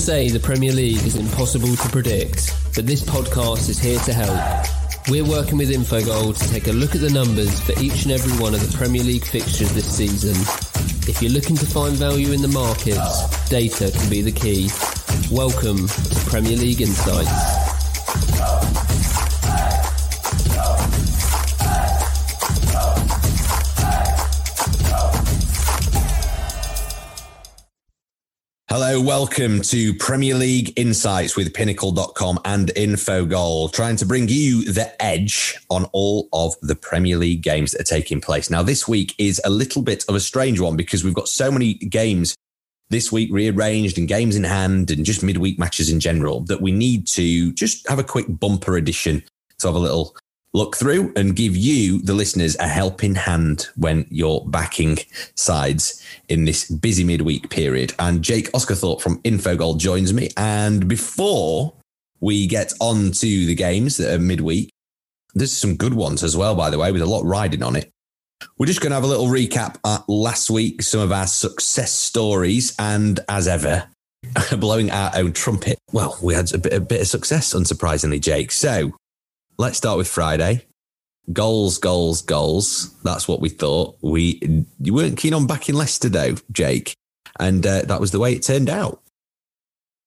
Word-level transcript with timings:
say 0.00 0.30
the 0.30 0.40
Premier 0.40 0.72
League 0.72 1.04
is 1.04 1.16
impossible 1.16 1.76
to 1.76 1.88
predict, 1.90 2.54
but 2.74 2.86
this 2.86 3.02
podcast 3.02 3.68
is 3.68 3.78
here 3.78 3.98
to 4.00 4.14
help. 4.14 4.66
We're 5.10 5.26
working 5.26 5.58
with 5.58 5.70
Infogol 5.70 6.36
to 6.38 6.48
take 6.48 6.68
a 6.68 6.72
look 6.72 6.94
at 6.94 7.02
the 7.02 7.10
numbers 7.10 7.60
for 7.60 7.78
each 7.78 8.04
and 8.04 8.12
every 8.12 8.32
one 8.42 8.54
of 8.54 8.60
the 8.60 8.78
Premier 8.78 9.02
League 9.02 9.24
fixtures 9.24 9.70
this 9.74 9.94
season. 9.94 10.36
If 11.06 11.20
you're 11.20 11.32
looking 11.32 11.56
to 11.56 11.66
find 11.66 11.94
value 11.96 12.32
in 12.32 12.40
the 12.40 12.48
markets, 12.48 13.48
data 13.50 13.90
can 13.92 14.08
be 14.08 14.22
the 14.22 14.32
key. 14.32 14.70
Welcome 15.30 15.86
to 15.86 16.30
Premier 16.30 16.56
League 16.56 16.80
Insights. 16.80 17.59
Hello, 28.72 29.00
welcome 29.00 29.62
to 29.62 29.92
Premier 29.94 30.36
League 30.36 30.72
Insights 30.78 31.36
with 31.36 31.52
Pinnacle.com 31.52 32.38
and 32.44 32.68
Infogol, 32.76 33.72
trying 33.72 33.96
to 33.96 34.06
bring 34.06 34.28
you 34.28 34.62
the 34.72 34.94
edge 35.02 35.58
on 35.70 35.86
all 35.86 36.28
of 36.32 36.54
the 36.62 36.76
Premier 36.76 37.16
League 37.16 37.42
games 37.42 37.72
that 37.72 37.80
are 37.80 37.82
taking 37.82 38.20
place. 38.20 38.48
Now, 38.48 38.62
this 38.62 38.86
week 38.86 39.12
is 39.18 39.40
a 39.44 39.50
little 39.50 39.82
bit 39.82 40.04
of 40.08 40.14
a 40.14 40.20
strange 40.20 40.60
one 40.60 40.76
because 40.76 41.02
we've 41.02 41.14
got 41.14 41.26
so 41.26 41.50
many 41.50 41.74
games 41.74 42.36
this 42.90 43.10
week 43.10 43.28
rearranged 43.32 43.98
and 43.98 44.06
games 44.06 44.36
in 44.36 44.44
hand 44.44 44.92
and 44.92 45.04
just 45.04 45.24
midweek 45.24 45.58
matches 45.58 45.90
in 45.90 45.98
general 45.98 46.42
that 46.42 46.62
we 46.62 46.70
need 46.70 47.08
to 47.08 47.52
just 47.54 47.88
have 47.88 47.98
a 47.98 48.04
quick 48.04 48.26
bumper 48.28 48.76
edition 48.76 49.24
to 49.58 49.66
have 49.66 49.74
a 49.74 49.80
little 49.80 50.14
look 50.52 50.76
through 50.76 51.12
and 51.16 51.36
give 51.36 51.56
you, 51.56 52.00
the 52.02 52.14
listeners, 52.14 52.56
a 52.58 52.66
helping 52.66 53.14
hand 53.14 53.68
when 53.76 54.06
you're 54.10 54.44
backing 54.46 54.98
sides 55.36 56.04
in 56.28 56.44
this 56.44 56.68
busy 56.68 57.04
midweek 57.04 57.50
period. 57.50 57.94
And 57.98 58.22
Jake 58.22 58.50
Osgathorpe 58.52 59.00
from 59.00 59.22
Infogol 59.22 59.78
joins 59.78 60.12
me. 60.12 60.30
And 60.36 60.88
before 60.88 61.74
we 62.20 62.46
get 62.46 62.72
on 62.80 63.12
to 63.12 63.46
the 63.46 63.54
games 63.54 63.96
that 63.96 64.12
are 64.12 64.18
midweek, 64.18 64.70
there's 65.34 65.56
some 65.56 65.76
good 65.76 65.94
ones 65.94 66.24
as 66.24 66.36
well, 66.36 66.54
by 66.54 66.70
the 66.70 66.78
way, 66.78 66.90
with 66.90 67.02
a 67.02 67.06
lot 67.06 67.24
riding 67.24 67.62
on 67.62 67.76
it. 67.76 67.90
We're 68.58 68.66
just 68.66 68.80
going 68.80 68.90
to 68.90 68.96
have 68.96 69.04
a 69.04 69.08
little 69.08 69.26
recap 69.26 69.76
at 69.84 70.08
last 70.08 70.50
week, 70.50 70.82
some 70.82 71.00
of 71.00 71.12
our 71.12 71.26
success 71.26 71.92
stories, 71.92 72.74
and 72.78 73.20
as 73.28 73.46
ever, 73.46 73.88
blowing 74.58 74.90
our 74.90 75.12
own 75.14 75.32
trumpet. 75.32 75.78
Well, 75.92 76.18
we 76.22 76.34
had 76.34 76.52
a 76.52 76.58
bit, 76.58 76.72
a 76.72 76.80
bit 76.80 77.02
of 77.02 77.06
success, 77.06 77.54
unsurprisingly, 77.54 78.20
Jake. 78.20 78.50
So 78.50 78.92
let's 79.60 79.76
start 79.76 79.98
with 79.98 80.08
Friday. 80.08 80.66
Goals, 81.32 81.78
goals, 81.78 82.22
goals. 82.22 82.94
That's 83.02 83.28
what 83.28 83.40
we 83.40 83.50
thought. 83.50 83.96
We 84.00 84.64
you 84.80 84.94
weren't 84.94 85.18
keen 85.18 85.34
on 85.34 85.46
backing 85.46 85.76
Leicester 85.76 86.08
though, 86.08 86.34
Jake, 86.50 86.94
and 87.38 87.64
uh, 87.64 87.82
that 87.82 88.00
was 88.00 88.10
the 88.10 88.18
way 88.18 88.32
it 88.32 88.42
turned 88.42 88.70
out. 88.70 89.02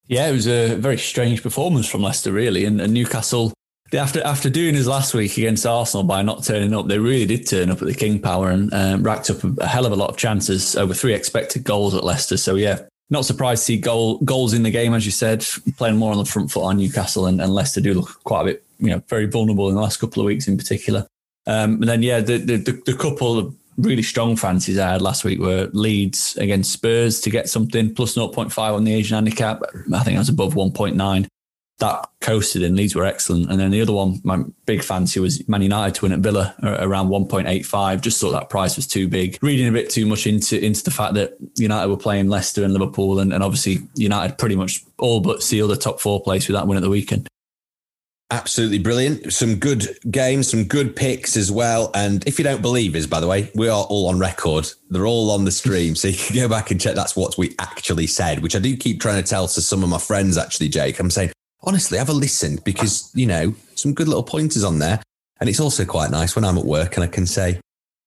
Yeah, 0.07 0.27
it 0.27 0.33
was 0.33 0.47
a 0.47 0.75
very 0.75 0.97
strange 0.97 1.41
performance 1.41 1.87
from 1.87 2.01
Leicester, 2.01 2.31
really, 2.33 2.65
and, 2.65 2.81
and 2.81 2.93
Newcastle. 2.93 3.53
After 3.93 4.25
after 4.25 4.49
doing 4.49 4.73
his 4.73 4.87
last 4.87 5.13
week 5.13 5.37
against 5.37 5.67
Arsenal 5.67 6.03
by 6.03 6.23
not 6.23 6.43
turning 6.43 6.73
up, 6.73 6.87
they 6.87 6.97
really 6.97 7.27
did 7.27 7.47
turn 7.47 7.69
up 7.69 7.81
at 7.81 7.87
the 7.87 7.93
King 7.93 8.19
Power 8.19 8.49
and 8.49 8.73
um, 8.73 9.03
racked 9.03 9.29
up 9.29 9.43
a, 9.59 9.67
hell 9.67 9.85
of 9.85 9.91
a 9.91 9.95
lot 9.95 10.09
of 10.09 10.17
chances. 10.17 10.75
Over 10.75 10.95
three 10.95 11.13
expected 11.13 11.63
goals 11.63 11.93
at 11.93 12.03
Leicester. 12.03 12.37
So 12.37 12.55
yeah, 12.55 12.79
not 13.11 13.23
surprised 13.23 13.61
to 13.61 13.65
see 13.65 13.77
goal 13.77 14.17
goals 14.19 14.53
in 14.53 14.63
the 14.63 14.71
game, 14.71 14.95
as 14.95 15.05
you 15.05 15.11
said, 15.11 15.45
playing 15.77 15.97
more 15.97 16.11
on 16.11 16.17
the 16.17 16.25
front 16.25 16.51
foot 16.51 16.63
on 16.63 16.77
Newcastle 16.77 17.27
and, 17.27 17.39
and 17.39 17.53
Leicester 17.53 17.81
do 17.81 17.93
look 17.93 18.21
quite 18.23 18.41
a 18.41 18.45
bit 18.45 18.62
you 18.79 18.89
know 18.89 19.01
very 19.07 19.25
vulnerable 19.25 19.69
in 19.69 19.75
the 19.75 19.81
last 19.81 19.97
couple 19.97 20.21
of 20.21 20.25
weeks 20.25 20.47
in 20.47 20.57
particular. 20.57 21.07
Um, 21.45 21.73
and 21.73 21.89
then 21.89 22.03
yeah, 22.03 22.21
the, 22.21 22.37
the 22.37 22.81
the 22.85 22.95
couple 22.95 23.37
of 23.37 23.55
really 23.77 24.03
strong 24.03 24.35
fancies 24.35 24.77
I 24.77 24.91
had 24.91 25.01
last 25.01 25.23
week 25.23 25.39
were 25.39 25.69
Leeds 25.73 26.37
against 26.37 26.71
Spurs 26.71 27.19
to 27.21 27.29
get 27.29 27.49
something 27.49 27.93
plus 27.93 28.15
0.5 28.15 28.57
on 28.57 28.83
the 28.83 28.93
Asian 28.93 29.15
handicap. 29.15 29.61
I 29.93 30.03
think 30.03 30.17
was 30.17 30.29
above 30.29 30.53
1.9. 30.53 31.27
That 31.79 32.07
coasted 32.21 32.63
and 32.63 32.77
Leeds 32.77 32.95
were 32.95 33.03
excellent. 33.03 33.49
And 33.49 33.59
then 33.59 33.71
the 33.71 33.81
other 33.81 33.93
one, 33.93 34.21
my 34.23 34.43
big 34.65 34.83
fancy 34.83 35.19
was 35.19 35.45
Man 35.49 35.63
United 35.63 35.95
to 35.95 36.01
win 36.03 36.13
at 36.13 36.19
Villa 36.19 36.55
around 36.61 37.09
1.85. 37.09 38.01
Just 38.01 38.21
thought 38.21 38.31
that 38.31 38.49
price 38.49 38.75
was 38.75 38.87
too 38.87 39.07
big. 39.07 39.39
Reading 39.41 39.67
a 39.67 39.71
bit 39.71 39.89
too 39.89 40.05
much 40.05 40.27
into 40.27 40.63
into 40.63 40.83
the 40.83 40.91
fact 40.91 41.15
that 41.15 41.35
United 41.57 41.89
were 41.89 41.97
playing 41.97 42.29
Leicester 42.29 42.63
and 42.63 42.73
Liverpool, 42.73 43.19
and, 43.19 43.33
and 43.33 43.43
obviously 43.43 43.79
United 43.95 44.37
pretty 44.37 44.55
much 44.55 44.83
all 44.99 45.19
but 45.19 45.41
sealed 45.41 45.71
a 45.71 45.75
top 45.75 45.99
four 45.99 46.21
place 46.21 46.47
with 46.47 46.55
that 46.55 46.67
win 46.67 46.77
at 46.77 46.83
the 46.83 46.89
weekend. 46.89 47.27
Absolutely 48.33 48.79
brilliant. 48.79 49.31
Some 49.31 49.57
good 49.57 49.95
games, 50.09 50.49
some 50.49 50.63
good 50.63 50.95
picks 50.95 51.37
as 51.37 51.51
well. 51.51 51.91
And 51.93 52.27
if 52.27 52.39
you 52.39 52.43
don't 52.43 52.63
believe 52.63 52.95
us, 52.95 53.05
by 53.05 53.19
the 53.19 53.27
way, 53.27 53.51
we 53.53 53.69
are 53.69 53.83
all 53.83 54.09
on 54.09 54.17
record. 54.17 54.67
They're 54.89 55.05
all 55.05 55.29
on 55.29 55.45
the 55.45 55.51
stream. 55.51 55.95
So 55.95 56.07
you 56.07 56.17
can 56.17 56.35
go 56.37 56.49
back 56.49 56.71
and 56.71 56.81
check 56.81 56.95
that's 56.95 57.15
what 57.15 57.37
we 57.37 57.53
actually 57.59 58.07
said, 58.07 58.41
which 58.41 58.55
I 58.55 58.59
do 58.59 58.75
keep 58.75 58.99
trying 58.99 59.21
to 59.21 59.29
tell 59.29 59.47
to 59.47 59.61
some 59.61 59.83
of 59.83 59.89
my 59.89 59.99
friends, 59.99 60.35
actually, 60.35 60.69
Jake. 60.69 60.99
I'm 60.99 61.11
saying, 61.11 61.31
honestly, 61.61 61.99
have 61.99 62.09
a 62.09 62.13
listen 62.13 62.57
because, 62.65 63.11
you 63.13 63.27
know, 63.27 63.53
some 63.75 63.93
good 63.93 64.07
little 64.07 64.23
pointers 64.23 64.63
on 64.63 64.79
there. 64.79 65.03
And 65.39 65.47
it's 65.47 65.59
also 65.59 65.85
quite 65.85 66.09
nice 66.09 66.35
when 66.35 66.43
I'm 66.43 66.57
at 66.57 66.65
work 66.65 66.95
and 66.95 67.03
I 67.03 67.07
can 67.07 67.27
say, 67.27 67.59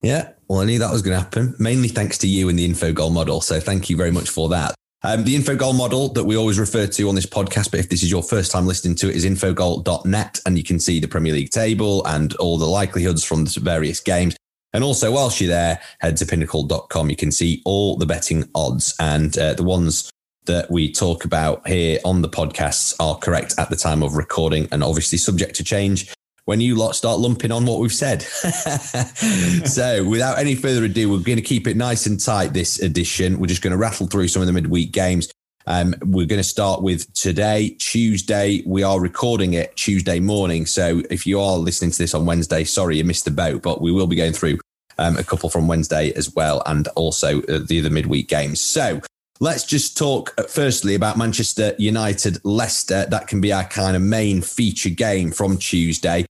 yeah, 0.03 0.31
well, 0.49 0.59
I 0.59 0.65
knew 0.65 0.81
that 0.81 0.91
was 0.91 1.03
going 1.03 1.17
to 1.17 1.23
happen, 1.23 1.55
mainly 1.61 1.87
thanks 1.87 2.19
to 2.19 2.27
you 2.27 2.49
and 2.49 2.59
the 2.59 2.69
Infogol 2.69 3.13
model. 3.13 3.41
So 3.41 3.61
thank 3.61 3.89
you 3.89 3.97
very 3.97 4.11
much 4.11 4.29
for 4.29 4.49
that. 4.49 4.75
Um, 5.03 5.25
the 5.25 5.37
Infogol 5.37 5.77
model 5.77 6.09
that 6.15 6.25
we 6.25 6.37
always 6.37 6.59
refer 6.59 6.87
to 6.87 7.09
on 7.09 7.15
this 7.15 7.27
podcast, 7.27 7.71
but 7.71 7.81
if 7.81 7.89
this 7.89 8.03
is 8.03 8.11
your 8.11 8.23
first 8.23 8.51
time 8.51 8.67
listening 8.67 8.97
to 8.97 9.09
it, 9.09 9.17
is 9.17 9.25
infogol.net, 9.25 10.41
and 10.47 10.57
you 10.57 10.65
can 10.65 10.81
see 10.81 11.01
the 11.01 11.09
Premier 11.09 11.33
League 11.33 11.51
table 11.51 12.05
and 12.07 12.35
all 12.37 12.59
the 12.59 12.67
likelihoods 12.67 13.25
from 13.25 13.45
the 13.45 13.61
various 13.61 14.01
games. 14.01 14.37
And 14.73 14.83
also, 14.83 15.13
whilst 15.13 15.41
you're 15.41 15.49
there, 15.49 15.81
head 16.01 16.17
to 16.19 16.27
pinnacle.com. 16.27 17.09
You 17.09 17.17
can 17.17 17.31
see 17.31 17.63
all 17.65 17.97
the 17.97 18.07
betting 18.07 18.49
odds 18.55 18.95
and 18.99 19.37
uh, 19.39 19.55
the 19.55 19.63
ones 19.63 20.11
that 20.47 20.71
we 20.71 20.91
talk 20.91 21.25
about 21.25 21.67
here 21.67 21.99
on 22.05 22.23
the 22.23 22.29
podcasts 22.29 22.95
are 23.01 23.17
correct 23.17 23.55
at 23.59 23.69
the 23.71 23.77
time 23.77 24.03
of 24.03 24.15
recording 24.15 24.69
and 24.73 24.83
obviously 24.83 25.19
subject 25.19 25.55
to 25.57 25.65
change 25.65 26.13
when 26.47 26.61
you 26.61 26.77
lot 26.77 26.95
start 26.97 27.19
lumping 27.19 27.53
on 27.53 27.67
what 27.67 27.81
we've 27.81 27.93
said. 27.93 28.23
so, 29.67 30.05
without 30.05 30.39
any 30.39 30.55
further 30.55 30.85
ado, 30.85 31.11
we're 31.11 31.19
going 31.19 31.37
to 31.37 31.43
keep 31.43 31.67
it 31.67 31.77
nice 31.77 32.07
and 32.07 32.19
tight 32.19 32.53
this 32.55 32.81
edition. 32.81 33.39
We're 33.39 33.49
just 33.49 33.63
going 33.63 33.73
to 33.73 33.77
rattle 33.77 34.07
through 34.07 34.29
some 34.29 34.43
of 34.43 34.47
the 34.47 34.53
midweek 34.53 34.93
games. 34.93 35.29
Um, 35.67 35.95
we're 36.03 36.27
going 36.27 36.39
to 36.39 36.49
start 36.49 36.83
with 36.83 37.13
today, 37.15 37.71
Tuesday. 37.81 38.63
We 38.65 38.85
are 38.85 39.01
recording 39.01 39.55
it 39.55 39.75
Tuesday 39.75 40.21
morning. 40.21 40.67
So, 40.67 41.03
if 41.11 41.27
you 41.27 41.41
are 41.41 41.59
listening 41.59 41.91
to 41.91 41.99
this 41.99 42.15
on 42.15 42.27
Wednesday, 42.27 42.63
sorry 42.63 42.97
you 42.97 43.05
missed 43.05 43.25
the 43.25 43.33
boat, 43.33 43.63
but 43.63 43.83
we 43.83 43.91
will 43.91 44.07
be 44.07 44.17
going 44.17 44.33
through 44.33 44.59
um, 44.99 45.17
a 45.17 45.25
couple 45.25 45.51
from 45.51 45.67
Wednesday 45.67 46.13
as 46.13 46.33
well, 46.35 46.63
and 46.67 46.87
also 46.95 47.43
uh, 47.43 47.59
the 47.67 47.81
other 47.81 47.91
midweek 47.91 48.29
games. 48.29 48.61
So, 48.61 49.01
Let's 49.39 49.65
just 49.65 49.99
talk 49.99 50.33
uh, 50.39 50.45
firstly 50.45 50.95
about 50.95 51.19
Manchester 51.19 51.75
United 51.79 52.43
Leicester. 52.43 53.05
That 53.05 53.27
can 53.27 53.43
be 53.43 53.53
our 53.53 53.65
kind 53.65 53.95
of 53.95 54.01
main 54.01 54.41
feature 54.41 54.89
game 54.89 55.31
from 55.31 55.59
Tuesday. 55.59 56.25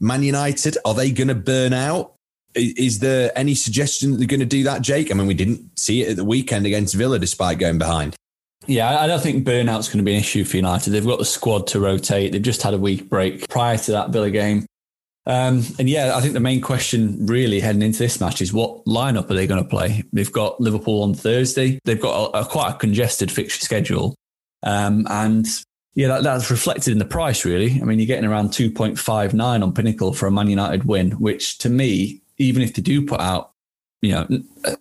Man 0.00 0.22
United, 0.22 0.78
are 0.84 0.94
they 0.94 1.10
going 1.10 1.28
to 1.28 1.34
burn 1.34 1.72
out? 1.72 2.14
Is 2.54 2.98
there 2.98 3.30
any 3.36 3.54
suggestion 3.54 4.10
that 4.10 4.16
they're 4.16 4.26
going 4.26 4.40
to 4.40 4.46
do 4.46 4.64
that, 4.64 4.82
Jake? 4.82 5.10
I 5.10 5.14
mean, 5.14 5.28
we 5.28 5.34
didn't 5.34 5.78
see 5.78 6.02
it 6.02 6.10
at 6.10 6.16
the 6.16 6.24
weekend 6.24 6.66
against 6.66 6.94
Villa 6.96 7.18
despite 7.18 7.58
going 7.58 7.78
behind. 7.78 8.16
Yeah, 8.66 8.98
I 8.98 9.06
don't 9.06 9.22
think 9.22 9.46
burnout's 9.46 9.88
going 9.88 9.98
to 9.98 10.04
be 10.04 10.14
an 10.14 10.20
issue 10.20 10.44
for 10.44 10.56
United. 10.56 10.90
They've 10.90 11.04
got 11.04 11.18
the 11.18 11.24
squad 11.24 11.66
to 11.68 11.80
rotate. 11.80 12.32
They've 12.32 12.42
just 12.42 12.62
had 12.62 12.74
a 12.74 12.78
week 12.78 13.08
break 13.08 13.48
prior 13.48 13.78
to 13.78 13.92
that 13.92 14.10
Villa 14.10 14.30
game. 14.30 14.66
Um, 15.26 15.62
and 15.78 15.88
yeah, 15.88 16.16
I 16.16 16.20
think 16.20 16.34
the 16.34 16.40
main 16.40 16.60
question 16.60 17.26
really 17.26 17.60
heading 17.60 17.82
into 17.82 17.98
this 17.98 18.20
match 18.20 18.42
is 18.42 18.52
what 18.52 18.84
lineup 18.84 19.30
are 19.30 19.34
they 19.34 19.46
going 19.46 19.62
to 19.62 19.68
play? 19.68 20.02
They've 20.12 20.32
got 20.32 20.60
Liverpool 20.60 21.02
on 21.02 21.14
Thursday. 21.14 21.78
They've 21.84 22.00
got 22.00 22.34
a, 22.34 22.40
a 22.40 22.44
quite 22.44 22.70
a 22.70 22.78
congested 22.78 23.30
fixture 23.30 23.64
schedule. 23.64 24.14
Um, 24.62 25.06
and 25.08 25.46
yeah, 25.94 26.08
that, 26.08 26.22
that's 26.22 26.50
reflected 26.50 26.92
in 26.92 26.98
the 26.98 27.04
price, 27.04 27.44
really. 27.44 27.80
I 27.80 27.84
mean, 27.84 27.98
you're 27.98 28.06
getting 28.06 28.28
around 28.28 28.50
2.59 28.50 29.62
on 29.62 29.74
Pinnacle 29.74 30.12
for 30.12 30.26
a 30.26 30.30
Man 30.30 30.48
United 30.48 30.84
win, 30.84 31.12
which 31.12 31.58
to 31.58 31.68
me, 31.68 32.22
even 32.38 32.62
if 32.62 32.74
they 32.74 32.82
do 32.82 33.04
put 33.04 33.20
out, 33.20 33.52
you 34.02 34.12
know, 34.12 34.26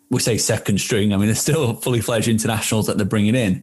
we 0.09 0.19
say 0.19 0.37
second 0.37 0.79
string, 0.79 1.13
I 1.13 1.17
mean, 1.17 1.25
they're 1.25 1.35
still 1.35 1.73
fully 1.81 2.01
fledged 2.01 2.27
internationals 2.27 2.87
that 2.87 2.97
they're 2.97 3.05
bringing 3.05 3.35
in. 3.35 3.61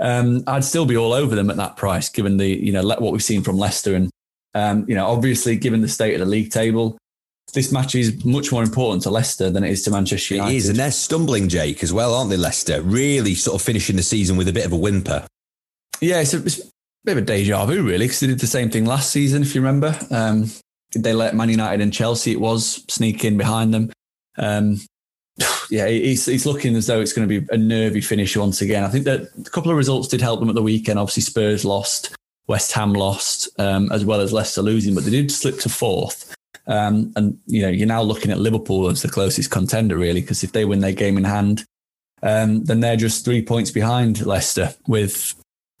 Um, 0.00 0.42
I'd 0.46 0.64
still 0.64 0.86
be 0.86 0.96
all 0.96 1.12
over 1.12 1.34
them 1.34 1.50
at 1.50 1.56
that 1.56 1.76
price, 1.76 2.08
given 2.08 2.38
the, 2.38 2.48
you 2.48 2.72
know, 2.72 2.82
what 2.82 3.12
we've 3.12 3.22
seen 3.22 3.42
from 3.42 3.56
Leicester. 3.56 3.94
And, 3.94 4.10
um, 4.54 4.84
you 4.88 4.94
know, 4.94 5.06
obviously, 5.06 5.56
given 5.56 5.80
the 5.80 5.88
state 5.88 6.14
of 6.14 6.20
the 6.20 6.26
league 6.26 6.50
table, 6.50 6.98
this 7.54 7.72
match 7.72 7.94
is 7.94 8.24
much 8.24 8.52
more 8.52 8.62
important 8.62 9.02
to 9.04 9.10
Leicester 9.10 9.50
than 9.50 9.64
it 9.64 9.70
is 9.70 9.82
to 9.84 9.90
Manchester 9.90 10.34
United. 10.34 10.52
It 10.52 10.56
is, 10.56 10.68
and 10.68 10.78
they're 10.78 10.90
stumbling, 10.90 11.48
Jake, 11.48 11.82
as 11.82 11.92
well, 11.92 12.14
aren't 12.14 12.30
they, 12.30 12.36
Leicester? 12.36 12.82
Really 12.82 13.34
sort 13.34 13.54
of 13.54 13.64
finishing 13.64 13.96
the 13.96 14.02
season 14.02 14.36
with 14.36 14.48
a 14.48 14.52
bit 14.52 14.66
of 14.66 14.72
a 14.72 14.76
whimper. 14.76 15.26
Yeah, 16.00 16.20
it's, 16.20 16.34
a, 16.34 16.42
it's 16.42 16.60
bit 17.06 17.16
of 17.16 17.22
a 17.22 17.26
deja 17.26 17.64
vu, 17.64 17.82
really, 17.82 18.06
because 18.06 18.20
they 18.20 18.26
did 18.26 18.40
the 18.40 18.46
same 18.48 18.68
thing 18.68 18.84
last 18.84 19.10
season, 19.10 19.42
if 19.42 19.54
you 19.54 19.60
remember. 19.60 19.96
Um, 20.10 20.50
they 20.94 21.12
let 21.12 21.36
Man 21.36 21.48
United 21.48 21.80
and 21.80 21.92
Chelsea, 21.92 22.32
it 22.32 22.40
was, 22.40 22.84
sneak 22.88 23.24
in 23.24 23.38
behind 23.38 23.72
them. 23.72 23.92
Um, 24.36 24.80
yeah, 25.70 25.86
it's 25.86 26.46
looking 26.46 26.74
as 26.74 26.88
though 26.88 27.00
it's 27.00 27.12
going 27.12 27.28
to 27.28 27.40
be 27.40 27.46
a 27.50 27.56
nervy 27.56 28.00
finish 28.00 28.36
once 28.36 28.60
again. 28.60 28.82
I 28.82 28.88
think 28.88 29.04
that 29.04 29.28
a 29.38 29.50
couple 29.50 29.70
of 29.70 29.76
results 29.76 30.08
did 30.08 30.20
help 30.20 30.40
them 30.40 30.48
at 30.48 30.56
the 30.56 30.62
weekend. 30.62 30.98
Obviously, 30.98 31.22
Spurs 31.22 31.64
lost, 31.64 32.14
West 32.48 32.72
Ham 32.72 32.92
lost, 32.92 33.48
um, 33.60 33.90
as 33.92 34.04
well 34.04 34.20
as 34.20 34.32
Leicester 34.32 34.62
losing, 34.62 34.94
but 34.94 35.04
they 35.04 35.10
did 35.10 35.30
slip 35.30 35.60
to 35.60 35.68
fourth. 35.68 36.34
Um, 36.66 37.12
and 37.14 37.38
you 37.46 37.62
know, 37.62 37.68
you're 37.68 37.86
now 37.86 38.02
looking 38.02 38.32
at 38.32 38.40
Liverpool 38.40 38.88
as 38.88 39.02
the 39.02 39.08
closest 39.08 39.52
contender, 39.52 39.96
really, 39.96 40.22
because 40.22 40.42
if 40.42 40.50
they 40.50 40.64
win 40.64 40.80
their 40.80 40.92
game 40.92 41.16
in 41.16 41.24
hand, 41.24 41.64
um, 42.24 42.64
then 42.64 42.80
they're 42.80 42.96
just 42.96 43.24
three 43.24 43.42
points 43.42 43.70
behind 43.70 44.26
Leicester 44.26 44.74
with 44.88 45.34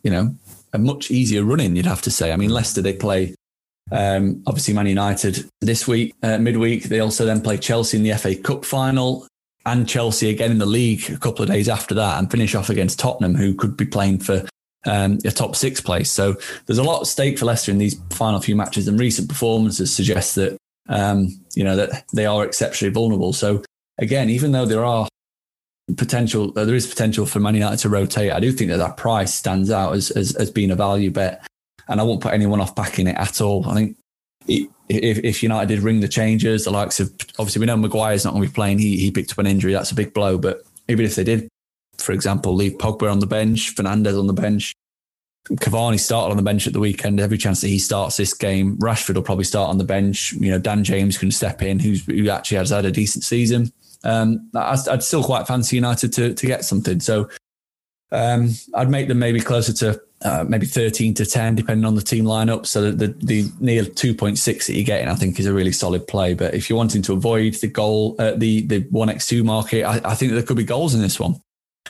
you 0.06 0.12
know, 0.12 0.32
a 0.76 0.78
much 0.78 1.10
easier 1.10 1.42
run 1.42 1.60
in, 1.60 1.74
you'd 1.74 1.86
have 1.86 2.02
to 2.02 2.10
say. 2.10 2.32
I 2.32 2.36
mean, 2.36 2.50
Leicester, 2.50 2.82
they 2.82 2.92
play 2.92 3.34
um, 3.90 4.42
obviously 4.46 4.74
Man 4.74 4.86
United 4.86 5.48
this 5.60 5.88
week, 5.88 6.14
uh, 6.22 6.38
midweek. 6.38 6.84
They 6.84 7.00
also 7.00 7.24
then 7.24 7.40
play 7.40 7.56
Chelsea 7.56 7.96
in 7.96 8.02
the 8.02 8.16
FA 8.16 8.36
Cup 8.36 8.64
final 8.64 9.26
and 9.64 9.88
Chelsea 9.88 10.30
again 10.30 10.52
in 10.52 10.58
the 10.58 10.66
league 10.66 11.10
a 11.10 11.18
couple 11.18 11.42
of 11.42 11.48
days 11.48 11.68
after 11.68 11.94
that 11.94 12.18
and 12.18 12.30
finish 12.30 12.54
off 12.54 12.70
against 12.70 12.98
Tottenham, 12.98 13.34
who 13.34 13.54
could 13.54 13.76
be 13.76 13.84
playing 13.84 14.20
for 14.20 14.44
um, 14.86 15.18
a 15.24 15.30
top 15.30 15.56
six 15.56 15.80
place. 15.80 16.10
So 16.10 16.36
there's 16.66 16.78
a 16.78 16.84
lot 16.84 17.00
at 17.00 17.06
stake 17.06 17.38
for 17.38 17.46
Leicester 17.46 17.72
in 17.72 17.78
these 17.78 18.00
final 18.10 18.40
few 18.40 18.54
matches, 18.54 18.86
and 18.86 18.98
recent 18.98 19.28
performances 19.28 19.94
suggest 19.94 20.34
that 20.36 20.56
um, 20.88 21.28
you 21.54 21.64
know 21.64 21.76
that 21.76 22.04
they 22.12 22.26
are 22.26 22.44
exceptionally 22.44 22.92
vulnerable. 22.92 23.32
So 23.32 23.64
again, 23.98 24.30
even 24.30 24.52
though 24.52 24.66
there 24.66 24.84
are 24.84 25.08
potential, 25.94 26.50
there 26.52 26.74
is 26.74 26.86
potential 26.86 27.26
for 27.26 27.38
Man 27.38 27.54
United 27.54 27.78
to 27.78 27.88
rotate. 27.88 28.32
I 28.32 28.40
do 28.40 28.50
think 28.50 28.70
that 28.70 28.78
that 28.78 28.96
price 28.96 29.34
stands 29.34 29.70
out 29.70 29.94
as, 29.94 30.10
as, 30.10 30.34
as 30.34 30.50
being 30.50 30.70
a 30.70 30.76
value 30.76 31.10
bet, 31.10 31.46
and 31.88 32.00
I 32.00 32.04
won't 32.04 32.20
put 32.20 32.34
anyone 32.34 32.60
off 32.60 32.74
backing 32.74 33.06
it 33.06 33.16
at 33.16 33.40
all. 33.40 33.68
I 33.68 33.74
think 33.74 33.96
if, 34.48 35.18
if 35.18 35.42
United 35.42 35.68
did 35.68 35.80
ring 35.80 36.00
the 36.00 36.08
changes, 36.08 36.64
the 36.64 36.70
likes 36.70 36.98
of 36.98 37.14
obviously 37.38 37.60
we 37.60 37.66
know 37.66 37.76
Maguire's 37.76 38.24
not 38.24 38.32
going 38.32 38.42
to 38.42 38.48
be 38.48 38.54
playing. 38.54 38.78
He 38.78 38.96
he 38.96 39.10
picked 39.10 39.32
up 39.32 39.38
an 39.38 39.46
injury. 39.46 39.72
That's 39.72 39.92
a 39.92 39.96
big 39.96 40.12
blow. 40.12 40.38
But 40.38 40.62
even 40.88 41.04
if 41.04 41.14
they 41.14 41.24
did, 41.24 41.48
for 41.98 42.12
example, 42.12 42.54
leave 42.54 42.78
Pogba 42.78 43.10
on 43.10 43.20
the 43.20 43.26
bench, 43.26 43.74
Fernandes 43.74 44.18
on 44.18 44.26
the 44.26 44.32
bench, 44.32 44.74
Cavani 45.50 46.00
started 46.00 46.32
on 46.32 46.36
the 46.36 46.42
bench 46.42 46.66
at 46.66 46.72
the 46.72 46.80
weekend. 46.80 47.20
Every 47.20 47.38
chance 47.38 47.60
that 47.60 47.68
he 47.68 47.78
starts 47.78 48.16
this 48.16 48.34
game, 48.34 48.76
Rashford 48.78 49.14
will 49.14 49.22
probably 49.22 49.44
start 49.44 49.70
on 49.70 49.78
the 49.78 49.84
bench. 49.84 50.32
You 50.32 50.50
know, 50.50 50.58
Dan 50.58 50.82
James 50.82 51.18
can 51.18 51.30
step 51.30 51.62
in, 51.62 51.78
who's 51.78 52.04
who 52.04 52.28
actually 52.28 52.58
has 52.58 52.70
had 52.70 52.84
a 52.84 52.90
decent 52.90 53.22
season 53.22 53.72
um, 54.04 54.50
I'd, 54.54 54.88
I'd, 54.88 55.02
still 55.02 55.22
quite 55.22 55.46
fancy 55.46 55.76
United 55.76 56.12
to 56.14 56.34
to 56.34 56.46
get 56.46 56.64
something. 56.64 57.00
So 57.00 57.28
um, 58.12 58.50
I'd 58.74 58.90
make 58.90 59.08
them 59.08 59.18
maybe 59.18 59.40
closer 59.40 59.72
to 59.74 60.00
uh, 60.22 60.44
maybe 60.48 60.66
13 60.66 61.14
to 61.14 61.26
10, 61.26 61.56
depending 61.56 61.84
on 61.84 61.94
the 61.94 62.02
team 62.02 62.24
lineup. 62.24 62.66
So 62.66 62.90
the, 62.90 63.08
the, 63.08 63.50
near 63.60 63.82
2.6 63.82 64.66
that 64.66 64.72
you're 64.72 64.84
getting, 64.84 65.08
I 65.08 65.14
think, 65.14 65.38
is 65.38 65.46
a 65.46 65.52
really 65.52 65.72
solid 65.72 66.06
play. 66.08 66.34
But 66.34 66.54
if 66.54 66.70
you're 66.70 66.76
wanting 66.76 67.02
to 67.02 67.12
avoid 67.12 67.54
the 67.54 67.68
goal, 67.68 68.16
uh, 68.18 68.32
the 68.34 68.66
the 68.66 68.82
1x2 68.84 69.44
market, 69.44 69.84
I, 69.84 70.00
I 70.04 70.14
think 70.14 70.32
there 70.32 70.42
could 70.42 70.56
be 70.56 70.64
goals 70.64 70.94
in 70.94 71.02
this 71.02 71.20
one. 71.20 71.40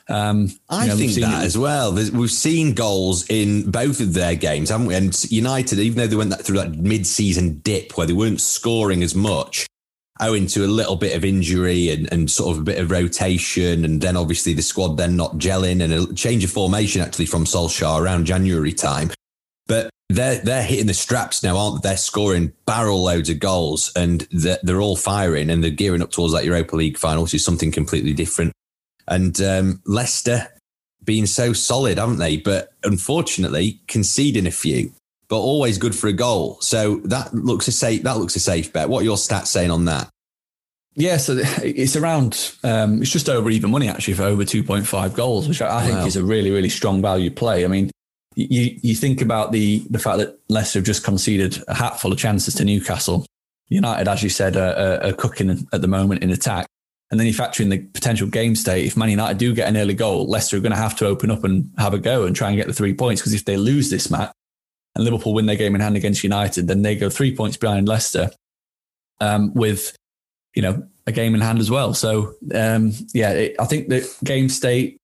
Um, 0.09 0.51
I 0.69 0.87
know, 0.87 0.97
think 0.97 1.15
that 1.15 1.43
it. 1.43 1.47
as 1.47 1.59
well. 1.59 1.93
There's, 1.93 2.13
we've 2.13 2.31
seen 2.31 2.75
goals 2.75 3.29
in 3.29 3.71
both 3.71 4.01
of 4.01 4.15
their 4.15 4.35
games, 4.35 4.71
haven't 4.71 4.87
we? 4.87 4.95
And 4.95 5.31
United, 5.31 5.79
even 5.79 5.99
though 5.99 6.07
they 6.07 6.17
went 6.17 6.31
that, 6.31 6.45
through 6.45 6.59
that 6.59 6.77
mid-season 6.77 7.59
dip 7.61 7.97
where 7.97 8.07
they 8.07 8.13
weren't 8.13 8.41
scoring 8.41 9.03
as 9.03 9.15
much, 9.15 9.67
owing 10.21 10.47
to 10.49 10.65
a 10.65 10.67
little 10.67 10.97
bit 10.97 11.17
of 11.17 11.25
injury 11.25 11.91
and, 11.91 12.11
and 12.13 12.31
sort 12.31 12.55
of 12.55 12.63
a 12.63 12.65
bit 12.65 12.79
of 12.79 12.91
rotation. 12.91 13.85
And 13.85 14.01
then 14.01 14.17
obviously 14.17 14.55
the 14.55 14.63
squad 14.63 14.97
then 14.97 15.17
not 15.17 15.39
gelling 15.39 15.83
and 15.83 15.93
a 15.93 16.15
change 16.15 16.45
of 16.45 16.51
formation 16.51 17.03
actually 17.03 17.27
from 17.27 17.45
Solskjaer 17.45 18.01
around 18.01 18.27
January 18.27 18.73
time. 18.73 19.11
But 19.67 19.91
they're, 20.09 20.39
they're 20.39 20.63
hitting 20.63 20.87
the 20.87 20.95
straps 20.95 21.43
now, 21.43 21.57
aren't 21.57 21.83
they? 21.83 21.91
They're 21.91 21.97
scoring 21.97 22.53
barrel 22.67 23.03
loads 23.03 23.29
of 23.29 23.41
goals 23.41 23.93
and 23.97 24.27
they're, 24.31 24.59
they're 24.63 24.81
all 24.81 24.97
firing 24.97 25.51
and 25.51 25.63
they're 25.63 25.71
gearing 25.71 26.03
up 26.03 26.13
towards 26.13 26.33
that 26.33 26.45
Europa 26.45 26.77
League 26.77 26.99
final, 26.99 27.25
which 27.25 27.35
is 27.35 27.45
something 27.45 27.73
completely 27.73 28.13
different. 28.13 28.53
And 29.09 29.41
um, 29.43 29.83
Leicester 29.85 30.49
being 31.05 31.27
so 31.27 31.53
solid, 31.53 31.99
haven't 31.99 32.19
they? 32.19 32.37
But 32.37 32.73
unfortunately, 32.83 33.81
conceding 33.87 34.47
a 34.47 34.51
few 34.51 34.93
but 35.29 35.39
always 35.39 35.79
good 35.79 35.95
for 35.95 36.09
a 36.09 36.13
goal. 36.13 36.59
So 36.61 36.97
that 37.05 37.35
looks 37.35 37.69
a 37.69 37.73
safe. 37.73 38.03
That 38.03 38.19
looks 38.19 38.37
a 38.37 38.41
safe 38.41 38.73
bet. 38.73 38.89
What 38.89 39.03
are 39.03 39.05
your 39.05 39.17
stats 39.17 39.47
saying 39.47 39.71
on 39.71 39.87
that? 39.87 40.09
Yeah, 40.95 41.19
so 41.19 41.37
it's 41.63 41.97
around. 41.97 42.55
Um, 42.65 43.03
it's 43.03 43.11
just 43.11 43.29
over 43.29 43.51
even 43.51 43.71
money 43.71 43.89
actually 43.89 44.15
for 44.15 44.25
over 44.25 44.45
two 44.45 44.63
point 44.63 44.87
five 44.87 45.15
goals, 45.15 45.49
which 45.49 45.63
I, 45.63 45.87
think 45.87 46.07
is 46.07 46.17
a 46.17 46.25
really 46.25 46.51
really 46.51 46.71
strong 46.71 47.03
value 47.03 47.31
play. 47.31 47.65
I 47.65 47.69
mean, 47.69 47.91
you 48.35 48.79
you 48.83 48.95
think 48.95 49.21
about 49.21 49.53
the 49.53 49.87
the 49.91 49.99
fact 49.99 50.19
that 50.19 50.39
Leicester 50.49 50.79
have 50.79 50.87
just 50.87 51.05
conceded 51.05 51.63
a 51.69 51.75
hatful 51.75 52.13
of 52.13 52.19
chances 52.19 52.55
to 52.55 52.65
Newcastle. 52.65 53.27
United, 53.69 54.07
as 54.07 54.23
you 54.23 54.29
said, 54.29 54.57
are, 54.57 55.03
are 55.03 55.13
cooking 55.13 55.67
at 55.73 55.81
the 55.81 55.89
moment 55.89 56.23
in 56.23 56.31
attack. 56.31 56.67
And 57.11 57.21
then 57.21 57.27
you 57.27 57.35
factor 57.35 57.63
in 57.63 57.69
the 57.69 57.79
potential 57.79 58.27
game 58.27 58.57
state. 58.57 58.85
If 58.85 58.97
Man 58.97 59.11
United 59.11 59.39
do 59.39 59.55
get 59.55 59.69
an 59.69 59.77
early 59.77 59.95
goal, 59.95 60.29
Leicester 60.29 60.57
are 60.57 60.61
going 60.61 60.73
to 60.73 60.79
have 60.79 60.97
to 60.97 61.07
open 61.07 61.31
up 61.31 61.45
and 61.45 61.71
have 61.79 61.95
a 61.95 61.99
go 61.99 62.25
and 62.25 62.35
try 62.35 62.49
and 62.49 62.57
get 62.57 62.67
the 62.67 62.73
three 62.73 62.95
points. 62.95 63.21
Because 63.21 63.33
if 63.33 63.45
they 63.45 63.57
lose 63.57 63.91
this 63.91 64.11
match, 64.11 64.33
and 64.97 65.05
Liverpool 65.05 65.35
win 65.35 65.45
their 65.45 65.57
game 65.57 65.75
in 65.75 65.81
hand 65.83 65.95
against 65.95 66.25
United, 66.25 66.67
then 66.67 66.81
they 66.81 66.97
go 66.97 67.11
three 67.11 67.37
points 67.37 67.59
behind 67.59 67.87
Leicester 67.87 68.31
um, 69.21 69.53
with, 69.53 69.95
you 70.55 70.63
know, 70.63 70.87
a 71.07 71.13
game 71.13 71.35
in 71.35 71.43
hand 71.43 71.59
as 71.59 71.71
well. 71.71 71.93
So, 71.93 72.35
um, 72.55 72.93
yeah, 73.13 73.31
it, 73.33 73.57
I 73.61 73.67
think 73.67 73.89
the 73.89 74.11
game 74.25 74.49
state, 74.49 74.97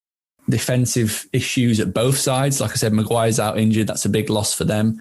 defensive 0.48 1.26
issues 1.34 1.78
at 1.78 1.92
both 1.92 2.16
sides. 2.16 2.58
Like 2.58 2.70
I 2.70 2.76
said, 2.76 2.94
Maguire's 2.94 3.38
out 3.38 3.58
injured. 3.58 3.86
That's 3.86 4.06
a 4.06 4.08
big 4.08 4.30
loss 4.30 4.54
for 4.54 4.64
them. 4.64 4.98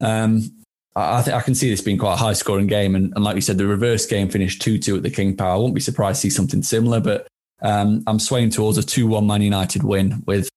Um, 0.00 0.50
I, 0.96 1.20
think 1.20 1.36
I 1.36 1.42
can 1.42 1.54
see 1.54 1.68
this 1.68 1.82
being 1.82 1.98
quite 1.98 2.14
a 2.14 2.16
high 2.16 2.32
scoring 2.32 2.66
game. 2.66 2.94
And, 2.94 3.12
and 3.14 3.22
like 3.22 3.36
you 3.36 3.42
said, 3.42 3.58
the 3.58 3.66
reverse 3.66 4.06
game 4.06 4.30
finished 4.30 4.62
2 4.62 4.78
2 4.78 4.96
at 4.96 5.02
the 5.02 5.10
King 5.10 5.36
Power. 5.36 5.52
I 5.52 5.56
won't 5.56 5.74
be 5.74 5.82
surprised 5.82 6.22
to 6.22 6.30
see 6.30 6.34
something 6.34 6.62
similar, 6.62 7.00
but 7.00 7.28
um, 7.60 8.02
I'm 8.06 8.18
swaying 8.18 8.50
towards 8.50 8.78
a 8.78 8.82
2 8.82 9.06
1 9.06 9.26
Man 9.26 9.42
United 9.42 9.82
win 9.82 10.22
with 10.26 10.48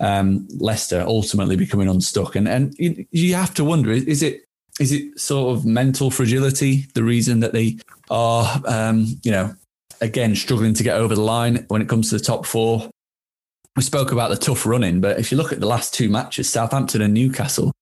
um, 0.00 0.48
Leicester 0.58 1.02
ultimately 1.06 1.56
becoming 1.56 1.88
unstuck. 1.88 2.36
And 2.36 2.48
and 2.48 2.74
you 3.10 3.34
have 3.34 3.54
to 3.54 3.64
wonder: 3.64 3.90
is 3.90 4.22
it 4.22 4.44
is 4.80 4.92
it 4.92 5.18
sort 5.18 5.56
of 5.56 5.66
mental 5.66 6.10
fragility 6.10 6.86
the 6.94 7.04
reason 7.04 7.40
that 7.40 7.52
they 7.52 7.78
are, 8.10 8.60
um, 8.66 9.06
you 9.22 9.30
know, 9.30 9.54
again 10.00 10.34
struggling 10.34 10.74
to 10.74 10.82
get 10.82 10.96
over 10.96 11.14
the 11.14 11.20
line 11.20 11.64
when 11.68 11.82
it 11.82 11.88
comes 11.88 12.10
to 12.10 12.18
the 12.18 12.24
top 12.24 12.46
four? 12.46 12.90
We 13.76 13.82
spoke 13.82 14.10
about 14.10 14.30
the 14.30 14.36
tough 14.36 14.66
running, 14.66 15.00
but 15.00 15.18
if 15.20 15.30
you 15.30 15.38
look 15.38 15.52
at 15.52 15.60
the 15.60 15.66
last 15.66 15.94
two 15.94 16.08
matches, 16.08 16.50
Southampton 16.50 17.02
and 17.02 17.14
Newcastle, 17.14 17.72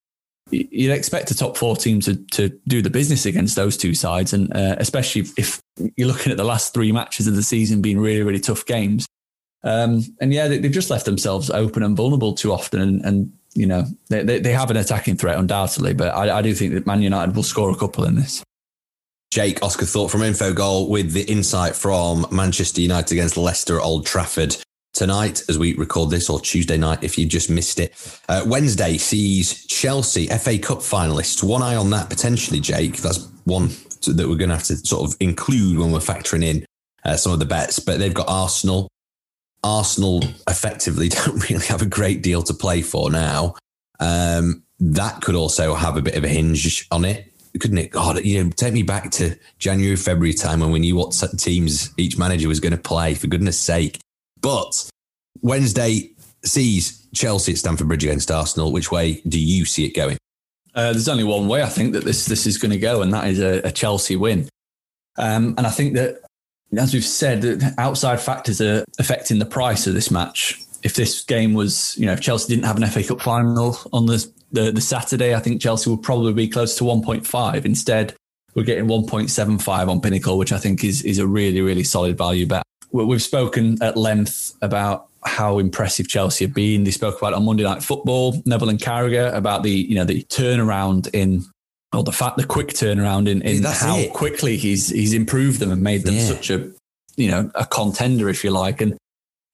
you'd 0.50 0.92
expect 0.92 1.30
a 1.30 1.36
top 1.36 1.56
four 1.56 1.76
team 1.76 2.00
to, 2.00 2.16
to 2.32 2.50
do 2.68 2.82
the 2.82 2.90
business 2.90 3.26
against 3.26 3.56
those 3.56 3.76
two 3.76 3.94
sides. 3.94 4.32
And 4.32 4.54
uh, 4.54 4.76
especially 4.78 5.24
if 5.36 5.60
you're 5.96 6.08
looking 6.08 6.30
at 6.30 6.36
the 6.36 6.44
last 6.44 6.74
three 6.74 6.92
matches 6.92 7.26
of 7.26 7.36
the 7.36 7.42
season 7.42 7.80
being 7.80 7.98
really, 7.98 8.22
really 8.22 8.40
tough 8.40 8.66
games. 8.66 9.06
Um, 9.64 10.02
and 10.20 10.32
yeah, 10.32 10.48
they, 10.48 10.60
have 10.60 10.72
just 10.72 10.90
left 10.90 11.04
themselves 11.04 11.50
open 11.50 11.82
and 11.82 11.96
vulnerable 11.96 12.34
too 12.34 12.52
often. 12.52 12.80
And, 12.80 13.04
and 13.04 13.32
you 13.54 13.66
know, 13.66 13.84
they, 14.08 14.22
they, 14.22 14.38
they, 14.38 14.52
have 14.52 14.70
an 14.70 14.76
attacking 14.76 15.16
threat 15.16 15.36
undoubtedly, 15.36 15.94
but 15.94 16.14
I, 16.14 16.38
I 16.38 16.42
do 16.42 16.54
think 16.54 16.74
that 16.74 16.86
Man 16.86 17.02
United 17.02 17.34
will 17.34 17.42
score 17.42 17.70
a 17.70 17.74
couple 17.74 18.04
in 18.04 18.14
this. 18.14 18.42
Jake 19.30 19.60
Osgathorpe 19.60 20.10
from 20.10 20.22
Infogol 20.22 20.88
with 20.88 21.12
the 21.12 21.24
insight 21.24 21.76
from 21.76 22.26
Manchester 22.30 22.80
United 22.80 23.12
against 23.12 23.36
Leicester 23.36 23.78
at 23.78 23.84
Old 23.84 24.06
Trafford 24.06 24.56
tonight 24.94 25.42
as 25.48 25.58
we 25.58 25.74
record 25.74 26.10
this, 26.10 26.30
or 26.30 26.40
Tuesday 26.40 26.78
night 26.78 27.04
if 27.04 27.18
you 27.18 27.26
just 27.26 27.50
missed 27.50 27.78
it. 27.78 27.92
Uh, 28.28 28.42
Wednesday 28.46 28.96
sees 28.96 29.66
Chelsea 29.66 30.26
FA 30.28 30.58
Cup 30.58 30.78
finalists. 30.78 31.42
One 31.42 31.62
eye 31.62 31.76
on 31.76 31.90
that 31.90 32.08
potentially, 32.08 32.60
Jake. 32.60 32.96
That's 32.98 33.28
one 33.44 33.68
that 34.06 34.28
we're 34.28 34.36
going 34.36 34.48
to 34.48 34.56
have 34.56 34.64
to 34.64 34.76
sort 34.76 35.08
of 35.08 35.16
include 35.20 35.78
when 35.78 35.92
we're 35.92 35.98
factoring 35.98 36.44
in 36.44 36.64
uh, 37.04 37.16
some 37.16 37.32
of 37.32 37.38
the 37.38 37.44
bets. 37.44 37.78
But 37.78 37.98
they've 37.98 38.14
got 38.14 38.28
Arsenal, 38.28 38.88
Arsenal 39.62 40.22
effectively 40.48 41.08
don't 41.24 41.48
really 41.48 41.66
have 41.66 41.82
a 41.82 41.86
great 41.86 42.22
deal 42.22 42.42
to 42.42 42.54
play 42.54 42.82
for 42.82 43.10
now. 43.10 43.54
Um, 44.00 44.62
that 44.80 45.22
could 45.22 45.34
also 45.34 45.74
have 45.74 45.96
a 45.96 46.02
bit 46.02 46.14
of 46.14 46.24
a 46.24 46.28
hinge 46.28 46.86
on 46.90 47.04
it, 47.04 47.32
couldn't 47.60 47.78
it? 47.78 47.90
God, 47.90 48.24
you 48.24 48.44
know, 48.44 48.50
take 48.50 48.72
me 48.72 48.82
back 48.82 49.10
to 49.12 49.36
January, 49.58 49.96
February 49.96 50.34
time 50.34 50.60
when 50.60 50.70
we 50.70 50.78
knew 50.78 50.94
what 50.94 51.20
teams 51.38 51.92
each 51.96 52.16
manager 52.16 52.48
was 52.48 52.60
going 52.60 52.72
to 52.72 52.78
play. 52.78 53.14
For 53.14 53.26
goodness' 53.26 53.58
sake! 53.58 53.98
But 54.40 54.88
Wednesday 55.40 56.12
sees 56.44 57.08
Chelsea 57.12 57.52
at 57.52 57.58
Stamford 57.58 57.88
Bridge 57.88 58.04
against 58.04 58.30
Arsenal. 58.30 58.70
Which 58.70 58.92
way 58.92 59.20
do 59.26 59.40
you 59.40 59.64
see 59.64 59.84
it 59.84 59.94
going? 59.96 60.16
Uh, 60.74 60.92
there's 60.92 61.08
only 61.08 61.24
one 61.24 61.48
way 61.48 61.62
I 61.62 61.68
think 61.68 61.92
that 61.94 62.04
this 62.04 62.26
this 62.26 62.46
is 62.46 62.58
going 62.58 62.70
to 62.70 62.78
go, 62.78 63.02
and 63.02 63.12
that 63.12 63.26
is 63.26 63.40
a, 63.40 63.66
a 63.66 63.72
Chelsea 63.72 64.14
win. 64.14 64.48
Um, 65.16 65.54
and 65.58 65.66
I 65.66 65.70
think 65.70 65.94
that 65.94 66.22
as 66.76 66.92
we've 66.92 67.04
said, 67.04 67.74
outside 67.78 68.20
factors 68.20 68.60
are 68.60 68.84
affecting 68.98 69.38
the 69.38 69.46
price 69.46 69.86
of 69.86 69.94
this 69.94 70.10
match. 70.10 70.60
If 70.82 70.94
this 70.94 71.24
game 71.24 71.54
was, 71.54 71.96
you 71.96 72.06
know, 72.06 72.12
if 72.12 72.20
Chelsea 72.20 72.54
didn't 72.54 72.66
have 72.66 72.76
an 72.76 72.86
FA 72.86 73.02
Cup 73.02 73.20
final 73.20 73.78
on 73.92 74.06
the, 74.06 74.24
the, 74.52 74.70
the 74.70 74.80
Saturday, 74.80 75.34
I 75.34 75.40
think 75.40 75.60
Chelsea 75.60 75.90
would 75.90 76.02
probably 76.02 76.32
be 76.32 76.48
close 76.48 76.76
to 76.76 76.84
1.5. 76.84 77.64
Instead, 77.64 78.14
we're 78.54 78.64
getting 78.64 78.86
1.75 78.86 79.88
on 79.88 80.00
Pinnacle, 80.00 80.38
which 80.38 80.52
I 80.52 80.58
think 80.58 80.84
is 80.84 81.02
is 81.02 81.18
a 81.18 81.26
really, 81.26 81.60
really 81.60 81.84
solid 81.84 82.16
value 82.18 82.46
bet. 82.46 82.62
We've 82.90 83.22
spoken 83.22 83.80
at 83.82 83.96
length 83.96 84.56
about 84.62 85.08
how 85.24 85.58
impressive 85.58 86.08
Chelsea 86.08 86.46
have 86.46 86.54
been. 86.54 86.84
They 86.84 86.90
spoke 86.90 87.18
about 87.18 87.34
it 87.34 87.36
on 87.36 87.44
Monday 87.44 87.64
Night 87.64 87.82
Football, 87.82 88.40
Neville 88.46 88.70
and 88.70 88.78
Carragher, 88.78 89.32
about 89.34 89.62
the, 89.62 89.70
you 89.70 89.94
know, 89.94 90.04
the 90.04 90.24
turnaround 90.24 91.08
in 91.12 91.44
or 91.92 92.02
the 92.02 92.12
fact 92.12 92.36
the 92.36 92.44
quick 92.44 92.68
turnaround 92.68 93.28
in, 93.28 93.42
in 93.42 93.62
how 93.64 93.96
it. 93.96 94.12
quickly 94.12 94.56
he's 94.56 94.88
he's 94.88 95.14
improved 95.14 95.60
them 95.60 95.70
and 95.70 95.82
made 95.82 96.04
them 96.04 96.14
yeah. 96.14 96.24
such 96.24 96.50
a 96.50 96.70
you 97.16 97.30
know 97.30 97.50
a 97.54 97.64
contender 97.64 98.28
if 98.28 98.44
you 98.44 98.50
like 98.50 98.80
and 98.80 98.96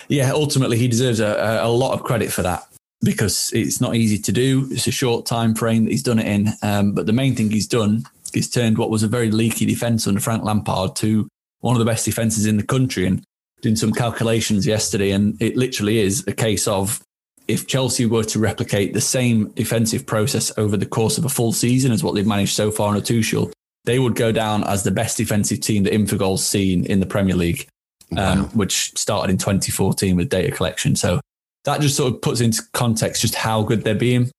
yeah 0.08 0.30
ultimately 0.32 0.76
he 0.76 0.88
deserves 0.88 1.20
a, 1.20 1.60
a 1.62 1.68
lot 1.68 1.94
of 1.94 2.02
credit 2.02 2.32
for 2.32 2.42
that 2.42 2.66
because 3.02 3.50
it's 3.52 3.80
not 3.80 3.94
easy 3.94 4.18
to 4.18 4.32
do 4.32 4.66
it's 4.70 4.86
a 4.86 4.92
short 4.92 5.26
time 5.26 5.54
frame 5.54 5.84
that 5.84 5.90
he's 5.90 6.02
done 6.02 6.18
it 6.18 6.26
in 6.26 6.48
um, 6.62 6.92
but 6.92 7.06
the 7.06 7.12
main 7.12 7.34
thing 7.34 7.50
he's 7.50 7.68
done 7.68 8.02
is 8.34 8.50
turned 8.50 8.78
what 8.78 8.90
was 8.90 9.02
a 9.02 9.08
very 9.08 9.30
leaky 9.30 9.64
defense 9.64 10.06
under 10.06 10.20
Frank 10.20 10.42
Lampard 10.42 10.96
to 10.96 11.28
one 11.60 11.76
of 11.76 11.78
the 11.78 11.84
best 11.84 12.04
defenses 12.04 12.46
in 12.46 12.56
the 12.56 12.62
country 12.64 13.06
and 13.06 13.22
doing 13.62 13.76
some 13.76 13.92
calculations 13.92 14.66
yesterday 14.66 15.12
and 15.12 15.40
it 15.40 15.56
literally 15.56 15.98
is 15.98 16.26
a 16.26 16.32
case 16.32 16.66
of 16.66 17.00
if 17.46 17.66
Chelsea 17.66 18.06
were 18.06 18.24
to 18.24 18.38
replicate 18.38 18.94
the 18.94 19.00
same 19.00 19.48
defensive 19.50 20.06
process 20.06 20.56
over 20.56 20.76
the 20.76 20.86
course 20.86 21.18
of 21.18 21.24
a 21.24 21.28
full 21.28 21.52
season 21.52 21.92
as 21.92 22.02
what 22.02 22.14
they've 22.14 22.26
managed 22.26 22.54
so 22.54 22.70
far 22.70 22.92
in 22.92 22.98
a 22.98 23.04
Tuchel, 23.04 23.52
they 23.84 23.98
would 23.98 24.14
go 24.14 24.32
down 24.32 24.64
as 24.64 24.82
the 24.82 24.90
best 24.90 25.18
defensive 25.18 25.60
team 25.60 25.82
that 25.84 25.92
Infogol's 25.92 26.46
seen 26.46 26.86
in 26.86 27.00
the 27.00 27.06
Premier 27.06 27.36
League, 27.36 27.68
um, 28.16 28.42
wow. 28.42 28.48
which 28.54 28.96
started 28.96 29.30
in 29.30 29.38
2014 29.38 30.16
with 30.16 30.30
data 30.30 30.50
collection. 30.50 30.96
So 30.96 31.20
that 31.64 31.80
just 31.80 31.96
sort 31.96 32.14
of 32.14 32.22
puts 32.22 32.40
into 32.40 32.62
context 32.72 33.20
just 33.20 33.34
how 33.34 33.62
good 33.62 33.84
they're 33.84 33.94
being, 33.94 34.30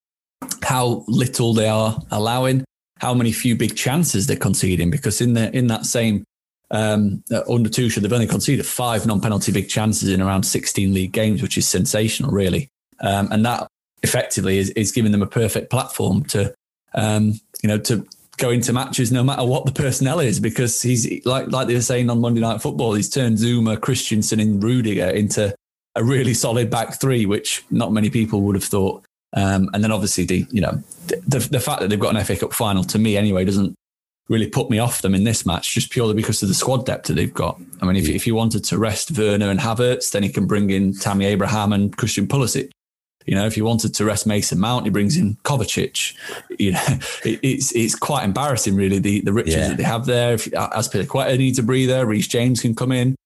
how 0.62 1.04
little 1.06 1.54
they 1.54 1.68
are 1.68 2.00
allowing, 2.10 2.64
how 2.98 3.14
many 3.14 3.30
few 3.30 3.54
big 3.54 3.76
chances 3.76 4.26
they're 4.26 4.36
conceding. 4.36 4.90
Because 4.90 5.20
in 5.20 5.34
the 5.34 5.56
in 5.56 5.68
that 5.68 5.86
same 5.86 6.24
um, 6.72 7.22
uh, 7.32 7.42
under 7.48 7.68
Tuchel, 7.68 8.02
they've 8.02 8.12
only 8.12 8.26
conceded 8.26 8.66
five 8.66 9.06
non-penalty 9.06 9.52
big 9.52 9.68
chances 9.68 10.08
in 10.08 10.20
around 10.20 10.42
16 10.42 10.92
league 10.92 11.12
games, 11.12 11.40
which 11.40 11.56
is 11.56 11.68
sensational, 11.68 12.32
really. 12.32 12.68
Um, 13.00 13.28
and 13.30 13.44
that 13.44 13.68
effectively 14.02 14.58
is, 14.58 14.70
is 14.70 14.92
giving 14.92 15.12
them 15.12 15.22
a 15.22 15.26
perfect 15.26 15.70
platform 15.70 16.24
to, 16.24 16.54
um, 16.94 17.40
you 17.62 17.68
know, 17.68 17.78
to 17.78 18.06
go 18.38 18.50
into 18.50 18.72
matches 18.72 19.10
no 19.10 19.24
matter 19.24 19.44
what 19.44 19.64
the 19.64 19.72
personnel 19.72 20.20
is, 20.20 20.40
because 20.40 20.80
he's 20.82 21.24
like 21.24 21.50
like 21.50 21.68
they 21.68 21.74
were 21.74 21.80
saying 21.80 22.10
on 22.10 22.20
Monday 22.20 22.40
Night 22.40 22.62
Football, 22.62 22.94
he's 22.94 23.08
turned 23.08 23.38
Zouma, 23.38 23.80
Christensen, 23.80 24.40
and 24.40 24.62
Rudiger 24.62 25.10
into 25.10 25.54
a 25.94 26.04
really 26.04 26.34
solid 26.34 26.70
back 26.70 27.00
three, 27.00 27.26
which 27.26 27.64
not 27.70 27.92
many 27.92 28.10
people 28.10 28.42
would 28.42 28.54
have 28.54 28.64
thought. 28.64 29.04
Um, 29.32 29.68
and 29.74 29.82
then 29.82 29.92
obviously 29.92 30.24
the 30.24 30.46
you 30.50 30.60
know 30.60 30.82
the, 31.06 31.46
the 31.50 31.60
fact 31.60 31.80
that 31.80 31.88
they've 31.88 32.00
got 32.00 32.14
an 32.14 32.24
FA 32.24 32.36
Cup 32.36 32.52
final 32.52 32.84
to 32.84 32.98
me 32.98 33.16
anyway 33.16 33.44
doesn't 33.44 33.74
really 34.28 34.48
put 34.48 34.70
me 34.70 34.78
off 34.78 35.02
them 35.02 35.14
in 35.14 35.24
this 35.24 35.46
match 35.46 35.74
just 35.74 35.90
purely 35.90 36.14
because 36.14 36.42
of 36.42 36.48
the 36.48 36.54
squad 36.54 36.84
depth 36.84 37.06
that 37.06 37.14
they've 37.14 37.34
got. 37.34 37.60
I 37.80 37.86
mean, 37.86 37.96
if, 37.96 38.08
if 38.08 38.26
you 38.26 38.34
wanted 38.34 38.64
to 38.64 38.78
rest 38.78 39.16
Werner 39.16 39.50
and 39.50 39.60
Havertz, 39.60 40.10
then 40.10 40.22
he 40.22 40.28
can 40.28 40.46
bring 40.46 40.70
in 40.70 40.94
Tammy 40.94 41.26
Abraham 41.26 41.72
and 41.72 41.96
Christian 41.96 42.26
Pulisic. 42.26 42.70
You 43.26 43.34
know, 43.34 43.44
if 43.44 43.56
you 43.56 43.64
wanted 43.64 43.92
to 43.94 44.04
rest 44.04 44.26
Mason 44.26 44.58
Mount, 44.58 44.84
he 44.84 44.90
brings 44.90 45.16
in 45.16 45.34
Kovacic. 45.42 46.14
You 46.58 46.72
know, 46.72 46.84
it, 47.24 47.40
it's 47.42 47.74
it's 47.74 47.94
quite 47.94 48.24
embarrassing, 48.24 48.74
really, 48.74 48.98
the, 48.98 49.20
the 49.20 49.32
riches 49.32 49.56
yeah. 49.56 49.68
that 49.68 49.76
they 49.76 49.82
have 49.82 50.06
there. 50.06 50.34
If 50.34 50.46
Azpilicueta 50.46 51.36
needs 51.36 51.58
a 51.58 51.62
breather, 51.62 52.06
Reece 52.06 52.28
James 52.28 52.62
can 52.62 52.74
come 52.74 52.92
in, 52.92 53.16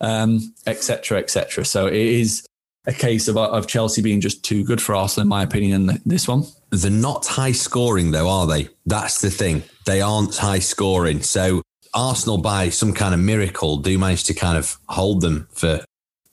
um, 0.00 0.54
etc., 0.66 1.18
etc. 1.18 1.64
So 1.64 1.86
it 1.86 1.94
is 1.94 2.44
a 2.86 2.92
case 2.92 3.28
of, 3.28 3.36
of 3.36 3.66
Chelsea 3.66 4.00
being 4.00 4.22
just 4.22 4.42
too 4.42 4.64
good 4.64 4.80
for 4.80 4.94
Arsenal, 4.94 5.22
in 5.22 5.28
my 5.28 5.42
opinion, 5.42 5.90
in 5.90 6.00
this 6.06 6.26
one. 6.26 6.44
They're 6.70 6.90
not 6.90 7.26
high 7.26 7.52
scoring, 7.52 8.10
though, 8.12 8.28
are 8.28 8.46
they? 8.46 8.68
That's 8.86 9.20
the 9.20 9.30
thing. 9.30 9.62
They 9.84 10.00
aren't 10.00 10.36
high 10.36 10.60
scoring. 10.60 11.20
So 11.20 11.60
Arsenal, 11.92 12.38
by 12.38 12.70
some 12.70 12.94
kind 12.94 13.12
of 13.12 13.20
miracle, 13.20 13.76
do 13.76 13.98
manage 13.98 14.24
to 14.24 14.34
kind 14.34 14.56
of 14.56 14.78
hold 14.88 15.20
them 15.20 15.48
for, 15.52 15.84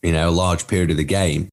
you 0.01 0.13
know, 0.13 0.29
a 0.29 0.31
large 0.31 0.67
period 0.67 0.91
of 0.91 0.97
the 0.97 1.03
game 1.03 1.49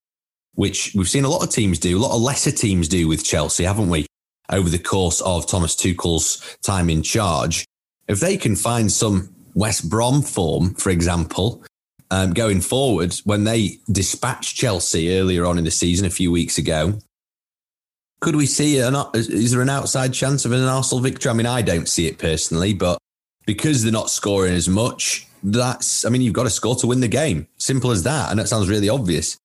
which 0.54 0.92
we've 0.94 1.08
seen 1.08 1.24
a 1.24 1.28
lot 1.28 1.42
of 1.42 1.50
teams 1.50 1.78
do, 1.78 1.96
a 1.96 2.00
lot 2.00 2.14
of 2.14 2.22
lesser 2.22 2.52
teams 2.52 2.88
do 2.88 3.08
with 3.08 3.24
Chelsea, 3.24 3.64
haven't 3.64 3.90
we? 3.90 4.06
Over 4.50 4.68
the 4.68 4.78
course 4.78 5.20
of 5.22 5.46
Thomas 5.46 5.74
Tuchel's 5.74 6.56
time 6.62 6.90
in 6.90 7.02
charge. 7.02 7.64
If 8.08 8.20
they 8.20 8.36
can 8.36 8.56
find 8.56 8.92
some 8.92 9.34
West 9.54 9.88
Brom 9.88 10.22
form, 10.22 10.74
for 10.74 10.90
example, 10.90 11.64
um, 12.10 12.32
going 12.32 12.60
forward, 12.60 13.14
when 13.24 13.44
they 13.44 13.78
dispatched 13.90 14.56
Chelsea 14.56 15.18
earlier 15.18 15.46
on 15.46 15.58
in 15.58 15.64
the 15.64 15.70
season, 15.70 16.06
a 16.06 16.10
few 16.10 16.30
weeks 16.30 16.58
ago, 16.58 16.98
could 18.20 18.36
we 18.36 18.46
see 18.46 18.78
an, 18.78 18.94
is 19.14 19.50
there 19.50 19.62
an 19.62 19.70
outside 19.70 20.12
chance 20.12 20.44
of 20.44 20.52
an 20.52 20.62
Arsenal 20.62 21.02
victory? 21.02 21.30
I 21.30 21.34
mean, 21.34 21.46
I 21.46 21.62
don't 21.62 21.88
see 21.88 22.06
it 22.06 22.18
personally, 22.18 22.74
but 22.74 22.98
because 23.46 23.82
they're 23.82 23.92
not 23.92 24.10
scoring 24.10 24.54
as 24.54 24.68
much, 24.68 25.26
that's, 25.42 26.04
I 26.04 26.10
mean, 26.10 26.22
you've 26.22 26.32
got 26.34 26.44
to 26.44 26.50
score 26.50 26.76
to 26.76 26.86
win 26.86 27.00
the 27.00 27.08
game. 27.08 27.48
Simple 27.58 27.90
as 27.90 28.02
that. 28.04 28.30
And 28.30 28.38
that 28.38 28.48
sounds 28.48 28.68
really 28.68 28.88
obvious 28.88 29.36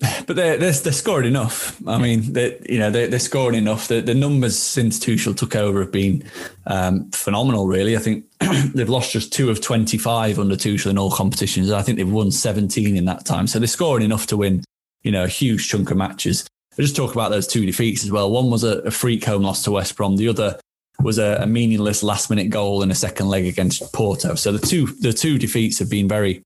but 0.00 0.36
they're, 0.36 0.56
they're, 0.56 0.72
they're 0.72 0.92
scoring 0.92 1.28
enough. 1.28 1.80
I 1.86 1.98
mean, 1.98 2.32
they 2.32 2.58
you 2.68 2.78
know 2.78 2.90
they're, 2.90 3.06
they're 3.06 3.18
scoring 3.18 3.56
enough. 3.56 3.88
The, 3.88 4.00
the 4.00 4.14
numbers 4.14 4.58
since 4.58 4.98
Tuchel 4.98 5.36
took 5.36 5.54
over 5.54 5.80
have 5.80 5.92
been 5.92 6.24
um, 6.66 7.10
phenomenal. 7.10 7.66
Really, 7.66 7.96
I 7.96 8.00
think 8.00 8.24
they've 8.74 8.88
lost 8.88 9.12
just 9.12 9.32
two 9.32 9.50
of 9.50 9.60
twenty 9.60 9.96
five 9.96 10.38
under 10.38 10.56
Tuchel 10.56 10.90
in 10.90 10.98
all 10.98 11.10
competitions. 11.10 11.70
I 11.70 11.82
think 11.82 11.98
they've 11.98 12.10
won 12.10 12.30
seventeen 12.30 12.96
in 12.96 13.04
that 13.04 13.24
time. 13.24 13.46
So 13.46 13.58
they're 13.58 13.68
scoring 13.68 14.04
enough 14.04 14.26
to 14.28 14.36
win, 14.36 14.64
you 15.02 15.12
know, 15.12 15.24
a 15.24 15.28
huge 15.28 15.68
chunk 15.68 15.90
of 15.90 15.96
matches. 15.96 16.44
I 16.76 16.82
just 16.82 16.96
talk 16.96 17.14
about 17.14 17.30
those 17.30 17.46
two 17.46 17.64
defeats 17.64 18.02
as 18.04 18.10
well. 18.10 18.32
One 18.32 18.50
was 18.50 18.64
a, 18.64 18.78
a 18.80 18.90
freak 18.90 19.24
home 19.24 19.42
loss 19.42 19.62
to 19.64 19.70
West 19.70 19.96
Brom. 19.96 20.16
The 20.16 20.28
other 20.28 20.58
was 21.00 21.18
a, 21.18 21.38
a 21.40 21.46
meaningless 21.46 22.02
last 22.02 22.30
minute 22.30 22.50
goal 22.50 22.82
in 22.82 22.90
a 22.90 22.96
second 22.96 23.28
leg 23.28 23.46
against 23.46 23.92
Porto. 23.92 24.34
So 24.34 24.50
the 24.50 24.66
two 24.66 24.86
the 24.86 25.12
two 25.12 25.38
defeats 25.38 25.78
have 25.78 25.88
been 25.88 26.08
very, 26.08 26.42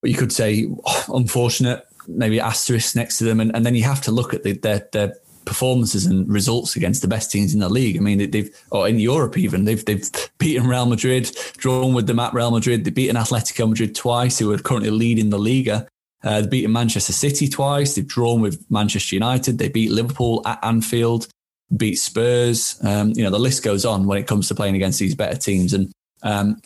what 0.00 0.10
you 0.10 0.18
could 0.18 0.32
say, 0.32 0.68
unfortunate 1.08 1.86
maybe 2.16 2.40
asterisks 2.40 2.94
next 2.94 3.18
to 3.18 3.24
them, 3.24 3.40
and, 3.40 3.54
and 3.54 3.64
then 3.64 3.74
you 3.74 3.84
have 3.84 4.00
to 4.02 4.10
look 4.10 4.34
at 4.34 4.42
the, 4.42 4.52
their 4.52 4.88
their 4.92 5.14
performances 5.44 6.06
and 6.06 6.28
results 6.28 6.76
against 6.76 7.02
the 7.02 7.08
best 7.08 7.30
teams 7.30 7.54
in 7.54 7.60
the 7.60 7.68
league. 7.68 7.96
I 7.96 8.00
mean, 8.00 8.30
they've 8.30 8.50
or 8.70 8.88
in 8.88 8.98
Europe 8.98 9.36
even 9.38 9.64
they've 9.64 9.84
they've 9.84 10.08
beaten 10.38 10.66
Real 10.66 10.86
Madrid, 10.86 11.30
drawn 11.56 11.94
with 11.94 12.06
them 12.06 12.20
at 12.20 12.34
Real 12.34 12.50
Madrid. 12.50 12.84
They've 12.84 12.94
beaten 12.94 13.16
Atletico 13.16 13.68
Madrid 13.68 13.94
twice, 13.94 14.38
who 14.38 14.52
are 14.52 14.58
currently 14.58 14.90
leading 14.90 15.30
the 15.30 15.38
Liga. 15.38 15.88
Uh, 16.22 16.40
they've 16.40 16.50
beaten 16.50 16.72
Manchester 16.72 17.12
City 17.12 17.48
twice. 17.48 17.94
They've 17.94 18.06
drawn 18.06 18.40
with 18.40 18.64
Manchester 18.70 19.16
United. 19.16 19.58
They 19.58 19.68
beat 19.68 19.90
Liverpool 19.90 20.42
at 20.46 20.62
Anfield, 20.62 21.28
beat 21.76 21.96
Spurs. 21.96 22.78
Um, 22.84 23.12
you 23.16 23.24
know, 23.24 23.30
the 23.30 23.38
list 23.38 23.62
goes 23.62 23.84
on 23.84 24.06
when 24.06 24.18
it 24.18 24.26
comes 24.26 24.48
to 24.48 24.54
playing 24.54 24.76
against 24.76 24.98
these 24.98 25.14
better 25.14 25.38
teams. 25.38 25.72
And 25.72 25.90
um, 26.22 26.60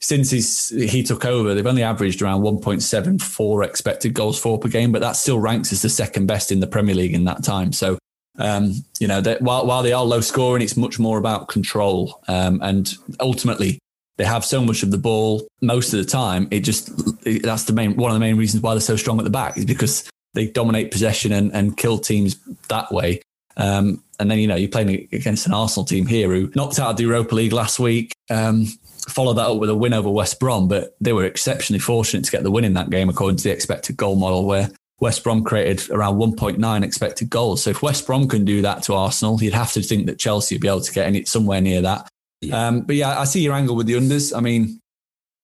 since 0.00 0.30
he's, 0.30 0.68
he 0.68 1.02
took 1.02 1.24
over, 1.24 1.54
they've 1.54 1.66
only 1.66 1.82
averaged 1.82 2.22
around 2.22 2.42
1.74 2.42 3.64
expected 3.64 4.14
goals 4.14 4.38
for 4.38 4.58
per 4.58 4.68
game, 4.68 4.92
but 4.92 5.00
that 5.00 5.16
still 5.16 5.38
ranks 5.38 5.72
as 5.72 5.82
the 5.82 5.88
second 5.88 6.26
best 6.26 6.52
in 6.52 6.60
the 6.60 6.66
Premier 6.66 6.94
League 6.94 7.14
in 7.14 7.24
that 7.24 7.42
time. 7.42 7.72
So, 7.72 7.98
um, 8.38 8.72
you 9.00 9.08
know, 9.08 9.20
while, 9.40 9.66
while 9.66 9.82
they 9.82 9.92
are 9.92 10.04
low 10.04 10.20
scoring, 10.20 10.62
it's 10.62 10.76
much 10.76 10.98
more 10.98 11.18
about 11.18 11.48
control. 11.48 12.20
Um, 12.28 12.60
and 12.62 12.94
ultimately, 13.18 13.80
they 14.18 14.24
have 14.24 14.44
so 14.44 14.64
much 14.64 14.82
of 14.82 14.90
the 14.90 14.98
ball 14.98 15.46
most 15.60 15.92
of 15.92 15.98
the 15.98 16.04
time. 16.04 16.46
It 16.50 16.60
just, 16.60 16.90
it, 17.26 17.42
that's 17.42 17.64
the 17.64 17.72
main, 17.72 17.96
one 17.96 18.10
of 18.10 18.14
the 18.14 18.20
main 18.20 18.36
reasons 18.36 18.62
why 18.62 18.74
they're 18.74 18.80
so 18.80 18.96
strong 18.96 19.18
at 19.18 19.24
the 19.24 19.30
back 19.30 19.56
is 19.56 19.64
because 19.64 20.08
they 20.34 20.46
dominate 20.46 20.92
possession 20.92 21.32
and, 21.32 21.52
and 21.52 21.76
kill 21.76 21.98
teams 21.98 22.36
that 22.68 22.92
way. 22.92 23.20
Um, 23.56 24.04
and 24.20 24.30
then, 24.30 24.38
you 24.38 24.46
know, 24.46 24.54
you're 24.54 24.68
playing 24.68 25.08
against 25.12 25.46
an 25.46 25.54
Arsenal 25.54 25.84
team 25.84 26.06
here 26.06 26.28
who 26.28 26.52
knocked 26.54 26.78
out 26.78 26.90
of 26.90 26.96
the 26.96 27.04
Europa 27.04 27.34
League 27.34 27.52
last 27.52 27.80
week. 27.80 28.12
Um, 28.30 28.66
follow 29.08 29.32
that 29.34 29.46
up 29.46 29.58
with 29.58 29.70
a 29.70 29.74
win 29.74 29.92
over 29.92 30.10
West 30.10 30.38
Brom, 30.38 30.68
but 30.68 30.96
they 31.00 31.12
were 31.12 31.24
exceptionally 31.24 31.80
fortunate 31.80 32.24
to 32.24 32.30
get 32.30 32.42
the 32.42 32.50
win 32.50 32.64
in 32.64 32.74
that 32.74 32.90
game 32.90 33.08
according 33.08 33.36
to 33.38 33.44
the 33.44 33.50
expected 33.50 33.96
goal 33.96 34.16
model, 34.16 34.44
where 34.44 34.70
West 35.00 35.22
Brom 35.22 35.44
created 35.44 35.90
around 35.90 36.16
1.9 36.16 36.84
expected 36.84 37.30
goals. 37.30 37.62
So 37.62 37.70
if 37.70 37.82
West 37.82 38.06
Brom 38.06 38.28
can 38.28 38.44
do 38.44 38.62
that 38.62 38.82
to 38.84 38.94
Arsenal, 38.94 39.42
you'd 39.42 39.54
have 39.54 39.72
to 39.72 39.82
think 39.82 40.06
that 40.06 40.18
Chelsea 40.18 40.54
would 40.54 40.62
be 40.62 40.68
able 40.68 40.80
to 40.80 40.92
get 40.92 41.06
any, 41.06 41.24
somewhere 41.24 41.60
near 41.60 41.82
that. 41.82 42.08
Yeah. 42.40 42.68
Um, 42.68 42.80
but 42.82 42.96
yeah, 42.96 43.18
I 43.18 43.24
see 43.24 43.40
your 43.40 43.54
angle 43.54 43.76
with 43.76 43.86
the 43.86 43.94
unders. 43.94 44.36
I 44.36 44.40
mean, 44.40 44.80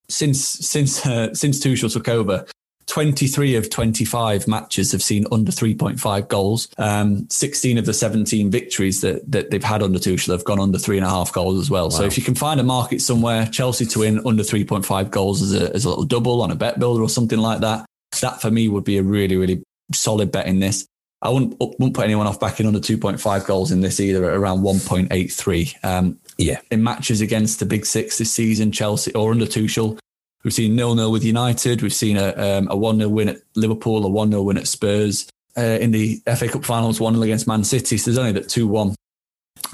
since 0.09 0.41
since 0.45 1.05
uh, 1.07 1.35
since 1.35 1.61
Tuchel 1.61 1.93
took 1.93 2.09
over, 2.09 2.47
23 2.87 3.57
of 3.57 3.71
25 3.71 4.47
matches 4.49 4.93
have 4.93 5.03
seen 5.03 5.27
under 5.33 5.51
3.5 5.51 6.29
goals. 6.29 6.69
Um, 6.79 7.29
16 7.31 7.79
of 7.79 7.87
the 7.87 7.95
17 7.95 8.51
victories 8.51 9.01
that, 9.01 9.31
that 9.31 9.51
they've 9.51 9.63
had 9.63 9.83
under 9.83 9.99
Tuchel 9.99 10.33
have 10.33 10.45
gone 10.45 10.61
under 10.61 10.79
three 10.79 10.97
and 10.97 11.07
a 11.07 11.09
half 11.09 11.33
goals 11.33 11.59
as 11.59 11.71
well. 11.71 11.85
Wow. 11.85 11.91
So 11.91 12.05
if 12.05 12.17
you 12.17 12.25
can 12.25 12.35
find 12.35 12.61
a 12.61 12.65
market 12.65 13.01
somewhere, 13.01 13.47
Chelsea 13.47 13.87
to 13.87 14.01
win 14.01 14.21
under 14.27 14.43
3.5 14.43 15.11
goals 15.11 15.43
as 15.43 15.55
a, 15.55 15.75
as 15.75 15.85
a 15.85 15.89
little 15.89 16.05
double 16.05 16.43
on 16.43 16.51
a 16.51 16.55
bet 16.55 16.79
builder 16.79 17.03
or 17.03 17.09
something 17.09 17.39
like 17.39 17.61
that, 17.61 17.87
that 18.21 18.41
for 18.41 18.51
me 18.51 18.69
would 18.69 18.85
be 18.85 18.99
a 18.99 19.03
really, 19.03 19.37
really 19.37 19.63
solid 19.93 20.31
bet 20.31 20.47
in 20.47 20.61
this. 20.61 20.87
I 21.23 21.31
wouldn't, 21.31 21.59
wouldn't 21.59 21.95
put 21.95 22.05
anyone 22.05 22.27
off 22.27 22.39
backing 22.39 22.67
under 22.67 22.81
2.5 22.81 23.47
goals 23.47 23.73
in 23.73 23.81
this 23.81 23.99
either 23.99 24.31
at 24.31 24.37
around 24.37 24.61
1.83. 24.61 25.85
Um, 25.85 26.19
yeah. 26.37 26.61
In 26.71 26.83
matches 26.83 27.23
against 27.23 27.61
the 27.61 27.67
big 27.67 27.87
six 27.87 28.19
this 28.19 28.31
season, 28.31 28.73
Chelsea 28.73 29.13
or 29.15 29.31
under 29.31 29.47
Tuchel, 29.47 29.99
We've 30.45 30.53
seen 30.53 30.77
nil 30.77 30.95
nil 30.95 31.11
with 31.11 31.25
United. 31.25 31.83
We've 31.83 31.93
seen 31.93 32.17
a 32.19 32.35
um, 32.37 32.69
a 32.71 32.77
one 32.77 32.99
0 32.99 33.09
win 33.09 33.31
at 33.31 33.39
Liverpool, 33.57 34.05
a 34.05 34.09
one 34.09 34.31
0 34.31 34.43
win 34.43 34.59
at 34.59 34.69
Spurs. 34.69 35.27
Uh, 35.57 35.79
in 35.81 35.93
the 35.93 36.21
FA 36.37 36.49
Cup 36.49 36.65
finals, 36.65 37.01
one 37.01 37.15
0 37.15 37.23
against 37.23 37.47
Man 37.47 37.65
City. 37.65 37.97
So 37.97 38.11
there's 38.11 38.19
only 38.19 38.33
that 38.33 38.49
two 38.49 38.69
one 38.69 38.95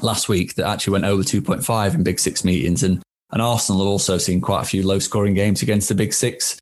last 0.00 0.28
week 0.28 0.54
that 0.54 0.66
actually 0.66 0.92
went 0.92 1.04
over 1.04 1.24
two 1.24 1.42
point 1.42 1.64
five 1.64 1.94
in 1.94 2.04
Big 2.04 2.20
Six 2.20 2.44
meetings, 2.44 2.82
and 2.82 3.02
and 3.32 3.42
Arsenal 3.42 3.80
have 3.82 3.88
also 3.88 4.16
seen 4.18 4.40
quite 4.40 4.62
a 4.62 4.66
few 4.66 4.86
low 4.86 4.98
scoring 4.98 5.34
games 5.34 5.62
against 5.62 5.88
the 5.88 5.94
Big 5.94 6.12
Six. 6.12 6.58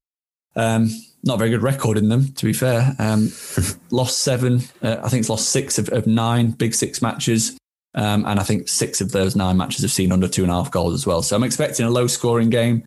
Um, 0.57 0.91
not 1.25 1.35
a 1.35 1.39
very 1.39 1.51
good 1.51 1.63
record 1.63 1.99
in 1.99 2.09
them, 2.09 2.33
to 2.35 2.47
be 2.47 2.53
fair. 2.53 2.95
Um, 2.99 3.31
lost 3.91 4.21
seven, 4.21 4.63
uh, 4.83 4.97
I 5.03 5.09
think 5.09 5.21
it's 5.21 5.31
lost 5.31 5.51
six 5.51 5.79
of, 5.79 5.89
of 5.91 6.07
nine 6.07 6.53
Big 6.53 6.75
Six 6.75 7.03
matches. 7.03 7.57
Um, 7.95 8.25
and 8.27 8.39
I 8.39 8.43
think 8.43 8.69
six 8.69 9.01
of 9.01 9.13
those 9.13 9.35
nine 9.35 9.57
matches 9.57 9.83
have 9.83 9.91
seen 9.91 10.13
under 10.13 10.29
two 10.29 10.43
and 10.43 10.53
a 10.53 10.55
half 10.55 10.71
goals 10.71 10.95
as 10.95 11.07
well. 11.07 11.23
So 11.23 11.35
I'm 11.35 11.43
expecting 11.43 11.85
a 11.85 11.91
low 11.91 12.07
scoring 12.07 12.51
game. 12.51 12.85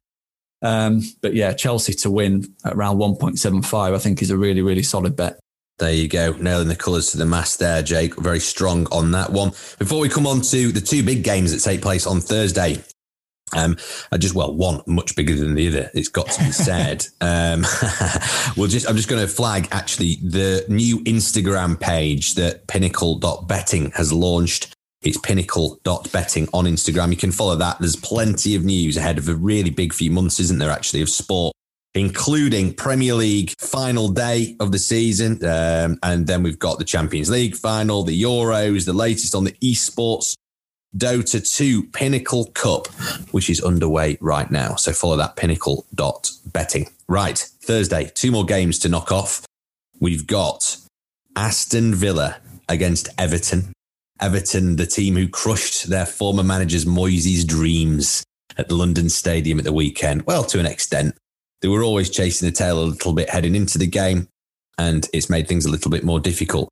Um, 0.62 1.02
but 1.22 1.34
yeah, 1.34 1.54
Chelsea 1.54 1.94
to 1.94 2.12
win 2.12 2.54
at 2.64 2.74
around 2.74 2.98
1.75, 2.98 3.96
I 3.96 3.98
think 3.98 4.22
is 4.22 4.30
a 4.30 4.38
really, 4.38 4.62
really 4.62 4.84
solid 4.84 5.16
bet. 5.16 5.40
There 5.80 5.92
you 5.92 6.08
go, 6.08 6.34
nailing 6.34 6.68
the 6.68 6.76
colours 6.76 7.12
to 7.12 7.18
the 7.18 7.26
mast 7.26 7.58
there, 7.58 7.82
Jake. 7.82 8.16
Very 8.16 8.40
strong 8.40 8.86
on 8.92 9.12
that 9.12 9.32
one. 9.32 9.50
Before 9.80 10.00
we 10.00 10.10
come 10.10 10.28
on 10.28 10.42
to 10.42 10.72
the 10.72 10.82
two 10.82 11.02
big 11.02 11.24
games 11.24 11.52
that 11.52 11.68
take 11.68 11.82
place 11.82 12.06
on 12.06 12.22
Thursday, 12.22 12.84
Um, 13.54 13.76
I 14.12 14.18
just 14.18 14.34
well, 14.34 14.54
one 14.56 14.82
much 14.88 15.16
bigger 15.16 15.36
than 15.36 15.56
the 15.56 15.68
other. 15.68 15.92
It's 15.94 16.08
got 16.08 16.30
to 16.32 16.44
be 16.44 16.52
said. 16.52 17.06
um, 17.22 17.66
we'll 18.56 18.70
just 18.70 18.88
I'm 18.88 18.96
just 18.96 19.10
going 19.10 19.22
to 19.22 19.28
flag 19.28 19.68
actually 19.72 20.16
the 20.24 20.64
new 20.70 21.00
Instagram 21.04 21.80
page 21.80 22.36
that 22.36 22.68
Pinnacle.betting 22.68 23.92
has 23.92 24.14
launched. 24.14 24.76
It's 25.02 25.18
pinnacle.betting 25.18 26.50
on 26.54 26.66
Instagram. 26.66 27.10
You 27.10 27.18
can 27.18 27.32
follow 27.32 27.56
that. 27.56 27.80
There's 27.80 27.96
plenty 27.96 28.56
of 28.56 28.64
news 28.64 28.98
ahead 28.98 29.18
of 29.18 29.28
a 29.28 29.36
really 29.36 29.72
big 29.72 29.94
few 29.94 30.12
months, 30.12 30.40
isn't 30.40 30.60
there? 30.60 30.72
Actually, 30.72 31.02
of 31.02 31.10
sport 31.10 31.54
including 31.94 32.74
Premier 32.74 33.14
League 33.14 33.52
final 33.60 34.08
day 34.08 34.56
of 34.62 34.72
the 34.72 34.80
season. 34.80 35.44
Um, 35.44 36.00
and 36.04 36.26
then 36.26 36.42
we've 36.42 36.58
got 36.58 36.80
the 36.80 36.86
Champions 36.86 37.30
League 37.30 37.54
final, 37.54 38.04
the 38.04 38.22
Euros, 38.22 38.86
the 38.86 38.94
latest 38.94 39.36
on 39.36 39.44
the 39.44 39.52
esports 39.62 40.36
Dota 40.96 41.42
2 41.56 41.84
Pinnacle 41.84 42.46
Cup, 42.48 42.88
which 43.32 43.50
is 43.50 43.62
underway 43.62 44.18
right 44.20 44.50
now. 44.52 44.76
So 44.76 44.92
follow 44.92 45.16
that 45.18 45.36
pinnacle 45.36 45.86
dot 45.96 46.32
betting. 46.46 46.90
Right, 47.08 47.38
Thursday, 47.38 48.12
two 48.14 48.32
more 48.32 48.46
games 48.46 48.78
to 48.80 48.90
knock 48.90 49.12
off. 49.12 49.46
We've 50.00 50.28
got 50.28 50.78
Aston 51.36 51.96
Villa 51.96 52.38
against 52.68 53.10
Everton. 53.18 53.72
Everton, 54.22 54.76
the 54.76 54.86
team 54.86 55.16
who 55.16 55.28
crushed 55.28 55.90
their 55.90 56.06
former 56.06 56.44
manager's 56.44 56.86
Moyes' 56.86 57.46
dreams 57.46 58.24
at 58.58 58.68
the 58.68 58.76
London 58.76 59.10
Stadium 59.10 59.58
at 59.58 59.66
the 59.66 59.74
weekend. 59.74 60.24
Well, 60.24 60.44
to 60.46 60.60
an 60.60 60.66
extent. 60.66 61.16
They 61.62 61.68
were 61.68 61.84
always 61.84 62.10
chasing 62.10 62.48
the 62.48 62.52
tail 62.52 62.82
a 62.82 62.86
little 62.86 63.14
bit 63.14 63.30
heading 63.30 63.56
into 63.56 63.78
the 63.78 63.88
game, 63.88 64.28
and 64.78 65.08
it's 65.14 65.30
made 65.30 65.48
things 65.48 65.66
a 65.66 65.70
little 65.70 65.92
bit 65.92 66.04
more 66.04 66.20
difficult. 66.20 66.70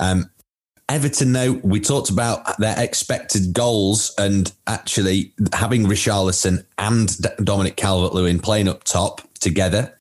Um, 0.00 0.30
Everton, 0.88 1.32
though, 1.32 1.52
we 1.64 1.80
talked 1.80 2.10
about 2.10 2.58
their 2.58 2.78
expected 2.78 3.52
goals 3.52 4.14
and 4.18 4.52
actually 4.66 5.32
having 5.52 5.84
Richarlison 5.84 6.64
and 6.78 7.16
Dominic 7.44 7.76
Calvert 7.76 8.14
Lewin 8.14 8.38
playing 8.38 8.68
up 8.68 8.84
top 8.84 9.20
together. 9.40 9.98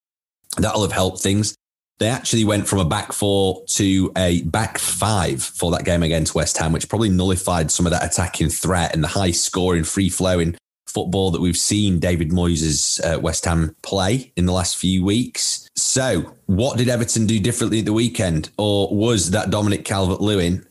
That'll 0.58 0.84
have 0.84 0.92
helped 0.92 1.22
things. 1.22 1.56
They 1.98 2.08
actually 2.08 2.44
went 2.44 2.68
from 2.68 2.80
a 2.80 2.86
back 2.86 3.14
four 3.14 3.64
to 3.68 4.12
a 4.18 4.42
back 4.44 4.78
five 4.78 5.42
for 5.42 5.72
that 5.72 5.86
game 5.86 6.04
against 6.04 6.36
West 6.36 6.58
Ham, 6.58 6.74
which 6.74 6.90
probably 6.90 7.10
nullified 7.10 7.72
some 7.72 7.86
of 7.86 7.94
that 7.94 8.04
attacking 8.04 8.50
threat 8.50 8.94
and 8.94 9.04
the 9.04 9.08
high 9.08 9.32
scoring, 9.32 9.86
free 9.86 10.10
flowing 10.10 10.58
football 10.88 11.32
that 11.32 11.42
we've 11.42 11.58
seen 11.58 12.00
David 12.00 12.32
Moyes' 12.32 13.00
uh, 13.04 13.20
West 13.20 13.46
Ham 13.46 13.76
play 13.82 14.32
in 14.36 14.46
the 14.46 14.54
last 14.54 14.78
few 14.78 15.04
weeks. 15.04 15.70
So, 15.78 16.34
what 16.46 16.78
did 16.78 16.90
Everton 16.90 17.28
do 17.28 17.40
differently 17.40 17.80
at 17.80 17.86
the 17.86 17.94
weekend? 17.94 18.50
Or 18.58 18.94
was 18.94 19.32
that 19.32 19.50
Dominic 19.50 19.86
Calvert 19.86 20.22
Lewin 20.22 20.66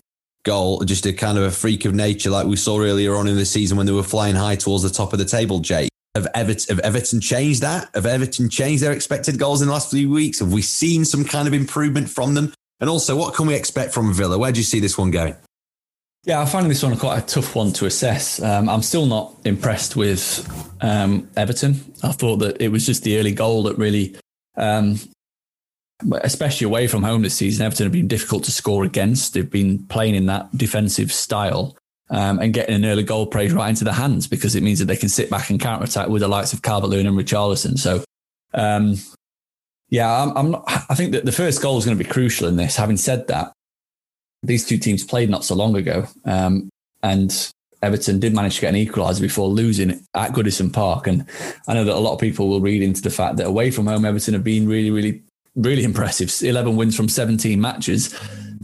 goal 0.45 0.81
just 0.85 1.07
a 1.07 1.13
kind 1.13 1.39
of 1.39 1.45
a 1.45 1.51
freak 1.51 1.87
of 1.87 1.95
nature 1.95 2.29
like 2.29 2.47
we 2.47 2.57
saw 2.57 2.79
earlier 2.79 3.17
on 3.17 3.29
in 3.29 3.37
the 3.37 3.47
season 3.47 3.79
when 3.79 3.87
they 3.87 3.93
were 3.93 4.03
flying 4.03 4.35
high 4.35 4.57
towards 4.57 4.83
the 4.83 4.91
top 4.91 5.13
of 5.13 5.19
the 5.19 5.25
table, 5.25 5.59
Jake? 5.61 5.89
Have 6.15 6.29
Everton, 6.33 6.77
have 6.77 6.85
Everton 6.85 7.21
changed 7.21 7.63
that? 7.63 7.89
Have 7.95 8.07
Everton 8.07 8.49
changed 8.49 8.83
their 8.85 8.93
expected 8.93 9.37
goals 9.37 9.61
in 9.61 9.67
the 9.67 9.73
last 9.73 9.91
few 9.91 10.11
weeks? 10.11 10.39
Have 10.39 10.53
we 10.53 10.63
seen 10.63 11.05
some 11.05 11.25
kind 11.25 11.49
of 11.49 11.55
improvement 11.55 12.09
from 12.09 12.35
them? 12.35 12.53
And 12.81 12.89
also, 12.89 13.17
what 13.17 13.35
can 13.35 13.47
we 13.47 13.55
expect 13.55 13.93
from 13.93 14.15
Villa? 14.15 14.39
Where 14.39 14.53
do 14.53 14.61
you 14.61 14.65
see 14.65 14.79
this 14.79 14.97
one 14.97 15.11
going? 15.11 15.35
Yeah, 16.25 16.41
I 16.41 16.47
find 16.47 16.71
this 16.71 16.83
one 16.83 16.97
quite 16.97 17.19
a 17.19 17.27
tough 17.27 17.57
one 17.57 17.73
to 17.75 17.87
assess. 17.87 18.41
Um, 18.41 18.69
I'm 18.69 18.83
still 18.83 19.07
not 19.07 19.35
impressed 19.45 19.97
with 19.97 20.49
um, 20.81 21.29
Everton. 21.37 21.95
I 22.03 22.13
thought 22.13 22.37
that 22.37 22.63
it 22.63 22.69
was 22.69 22.87
just 22.87 23.03
the 23.03 23.19
early 23.19 23.33
goal 23.33 23.65
that 23.65 23.77
really, 23.77 24.17
um, 24.57 24.99
especially 26.23 26.65
away 26.65 26.87
from 26.87 27.03
home 27.03 27.23
this 27.23 27.35
season, 27.35 27.67
Everton 27.67 27.87
have 27.87 27.93
been 27.93 28.09
difficult 28.09 28.45
to 28.45 28.53
score 28.53 28.85
against. 28.85 29.35
They've 29.35 29.51
been 29.51 29.85
playing 29.87 30.15
in 30.15 30.27
that 30.27 30.57
defensive 30.57 31.13
style 31.13 31.77
um, 32.11 32.39
and 32.39 32.53
getting 32.53 32.75
an 32.75 32.85
early 32.85 33.03
goal 33.03 33.27
praise 33.27 33.53
right 33.53 33.71
into 33.71 33.85
the 33.85 33.93
hands 33.93 34.27
because 34.27 34.55
it 34.55 34.63
means 34.63 34.79
that 34.79 34.87
they 34.87 34.97
can 34.97 35.09
sit 35.09 35.31
back 35.31 35.51
and 35.51 35.61
counter 35.61 35.85
attack 35.85 36.09
with 36.09 36.21
the 36.21 36.29
likes 36.29 36.53
of 36.53 36.63
Calvert 36.63 36.91
Lewin 36.91 37.07
and 37.07 37.17
Richarlison. 37.17 37.79
So, 37.79 38.05
um, 38.53 38.97
yeah, 39.89 40.23
I'm, 40.23 40.37
I'm 40.37 40.51
not, 40.53 40.65
I 40.89 40.95
think 40.95 41.13
that 41.13 41.25
the 41.25 41.33
first 41.33 41.63
goal 41.63 41.79
is 41.79 41.85
going 41.85 41.97
to 41.97 42.05
be 42.05 42.09
crucial 42.09 42.49
in 42.49 42.57
this. 42.57 42.77
Having 42.77 42.99
said 42.99 43.27
that, 43.29 43.53
these 44.43 44.67
two 44.67 44.79
teams 44.79 45.05
played 45.05 45.31
not 45.31 45.45
so 45.45 45.55
long 45.55 45.77
ago. 45.77 46.07
Um, 46.25 46.69
and 47.03 47.53
Everton 47.83 48.19
did 48.19 48.35
manage 48.35 48.57
to 48.57 48.61
get 48.63 48.75
an 48.75 48.81
equaliser 48.81 49.21
before 49.21 49.49
losing 49.49 49.91
at 50.15 50.33
Goodison 50.33 50.73
Park. 50.73 51.07
And 51.07 51.27
I 51.69 51.75
know 51.75 51.85
that 51.85 51.95
a 51.95 51.99
lot 51.99 52.15
of 52.15 52.21
people 52.21 52.49
will 52.49 52.61
read 52.61 52.83
into 52.83 53.03
the 53.03 53.11
fact 53.11 53.37
that 53.37 53.47
away 53.47 53.71
from 53.71 53.87
home, 53.87 54.05
Everton 54.05 54.35
have 54.35 54.45
been 54.45 54.67
really, 54.67 54.91
really, 54.91 55.23
really 55.55 55.85
impressive. 55.85 56.33
11 56.43 56.77
wins 56.77 56.97
from 56.97 57.09
17 57.09 57.61
matches, 57.61 58.09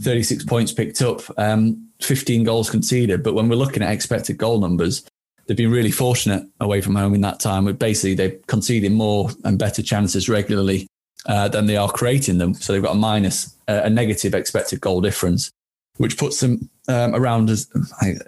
36 0.01 0.45
points 0.45 0.71
picked 0.71 1.01
up, 1.01 1.21
um, 1.37 1.90
15 2.03 2.43
goals 2.43 2.69
conceded. 2.69 3.23
But 3.23 3.33
when 3.33 3.49
we're 3.49 3.55
looking 3.55 3.83
at 3.83 3.91
expected 3.91 4.37
goal 4.37 4.59
numbers, 4.59 5.03
they've 5.47 5.57
been 5.57 5.71
really 5.71 5.91
fortunate 5.91 6.47
away 6.59 6.81
from 6.81 6.95
home 6.95 7.13
in 7.13 7.21
that 7.21 7.39
time. 7.39 7.65
Basically, 7.75 8.15
they're 8.15 8.37
conceding 8.47 8.93
more 8.93 9.29
and 9.43 9.57
better 9.57 9.81
chances 9.81 10.29
regularly 10.29 10.87
uh, 11.25 11.47
than 11.47 11.65
they 11.65 11.77
are 11.77 11.89
creating 11.89 12.37
them. 12.37 12.53
So 12.53 12.73
they've 12.73 12.81
got 12.81 12.95
a 12.95 12.99
minus, 12.99 13.55
a 13.67 13.89
negative 13.89 14.33
expected 14.33 14.81
goal 14.81 15.01
difference 15.01 15.51
which 15.97 16.17
puts 16.17 16.39
them 16.39 16.69
um, 16.87 17.13
around 17.13 17.49
as 17.49 17.69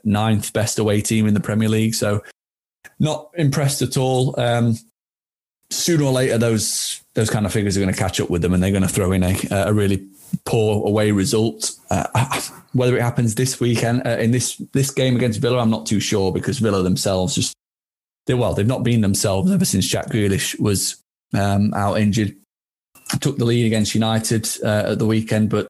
ninth 0.03 0.53
best 0.53 0.77
away 0.77 1.01
team 1.01 1.27
in 1.27 1.33
the 1.33 1.39
Premier 1.39 1.69
League. 1.69 1.95
So 1.95 2.21
not 2.99 3.31
impressed 3.35 3.81
at 3.81 3.97
all. 3.97 4.39
Um, 4.39 4.77
sooner 5.71 6.03
or 6.03 6.11
later, 6.11 6.37
those 6.37 7.01
those 7.15 7.29
kind 7.29 7.45
of 7.45 7.53
figures 7.53 7.75
are 7.75 7.79
going 7.79 7.93
to 7.93 7.99
catch 7.99 8.19
up 8.19 8.29
with 8.29 8.41
them, 8.41 8.53
and 8.53 8.61
they're 8.61 8.71
going 8.71 8.83
to 8.83 8.89
throw 8.89 9.11
in 9.11 9.23
a, 9.23 9.35
a 9.49 9.73
really 9.73 10.07
poor 10.45 10.85
away 10.87 11.11
result. 11.11 11.71
Uh, 11.89 12.41
whether 12.73 12.97
it 12.97 13.01
happens 13.01 13.35
this 13.35 13.59
weekend 13.59 14.05
uh, 14.05 14.17
in 14.17 14.31
this 14.31 14.57
this 14.73 14.91
game 14.91 15.15
against 15.15 15.39
Villa, 15.39 15.59
I'm 15.59 15.69
not 15.69 15.85
too 15.85 15.99
sure 15.99 16.31
because 16.31 16.59
Villa 16.59 16.83
themselves 16.83 17.35
just 17.35 17.53
they 18.25 18.33
well 18.33 18.53
they've 18.53 18.65
not 18.65 18.83
been 18.83 19.01
themselves 19.01 19.51
ever 19.51 19.65
since 19.65 19.85
Jack 19.87 20.07
Grealish 20.07 20.59
was 20.59 21.01
um, 21.33 21.73
out 21.73 21.99
injured. 21.99 22.35
Took 23.19 23.37
the 23.37 23.45
lead 23.45 23.65
against 23.65 23.93
United 23.93 24.47
uh, 24.63 24.91
at 24.91 24.99
the 24.99 25.05
weekend, 25.05 25.49
but 25.49 25.67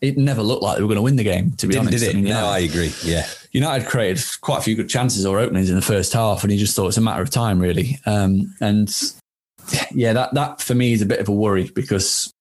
it 0.00 0.16
never 0.16 0.42
looked 0.42 0.62
like 0.62 0.76
they 0.76 0.82
were 0.82 0.88
going 0.88 0.96
to 0.96 1.02
win 1.02 1.16
the 1.16 1.22
game. 1.22 1.52
To 1.52 1.66
be 1.66 1.74
Didn't, 1.74 1.88
honest, 1.88 2.04
did 2.04 2.08
it? 2.08 2.18
I 2.18 2.20
mean, 2.20 2.32
no, 2.32 2.46
I 2.46 2.58
agree. 2.60 2.92
Yeah, 3.04 3.26
United 3.52 3.86
created 3.86 4.24
quite 4.40 4.58
a 4.58 4.62
few 4.62 4.74
good 4.74 4.88
chances 4.88 5.26
or 5.26 5.38
openings 5.38 5.68
in 5.68 5.76
the 5.76 5.82
first 5.82 6.12
half, 6.12 6.42
and 6.42 6.50
he 6.50 6.58
just 6.58 6.74
thought 6.74 6.88
it's 6.88 6.96
a 6.96 7.02
matter 7.02 7.22
of 7.22 7.30
time, 7.30 7.60
really. 7.60 7.98
Um, 8.06 8.54
and 8.60 8.92
yeah, 9.92 10.12
that 10.14 10.34
that 10.34 10.60
for 10.60 10.74
me 10.74 10.92
is 10.92 11.02
a 11.02 11.06
bit 11.06 11.20
of 11.20 11.28
a 11.28 11.32
worry 11.32 11.70
because 11.70 12.32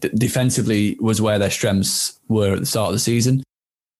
defensively 0.00 0.96
was 1.00 1.20
where 1.20 1.38
their 1.38 1.50
strengths 1.50 2.18
were 2.28 2.54
at 2.54 2.60
the 2.60 2.66
start 2.66 2.88
of 2.88 2.94
the 2.94 3.00
season. 3.00 3.42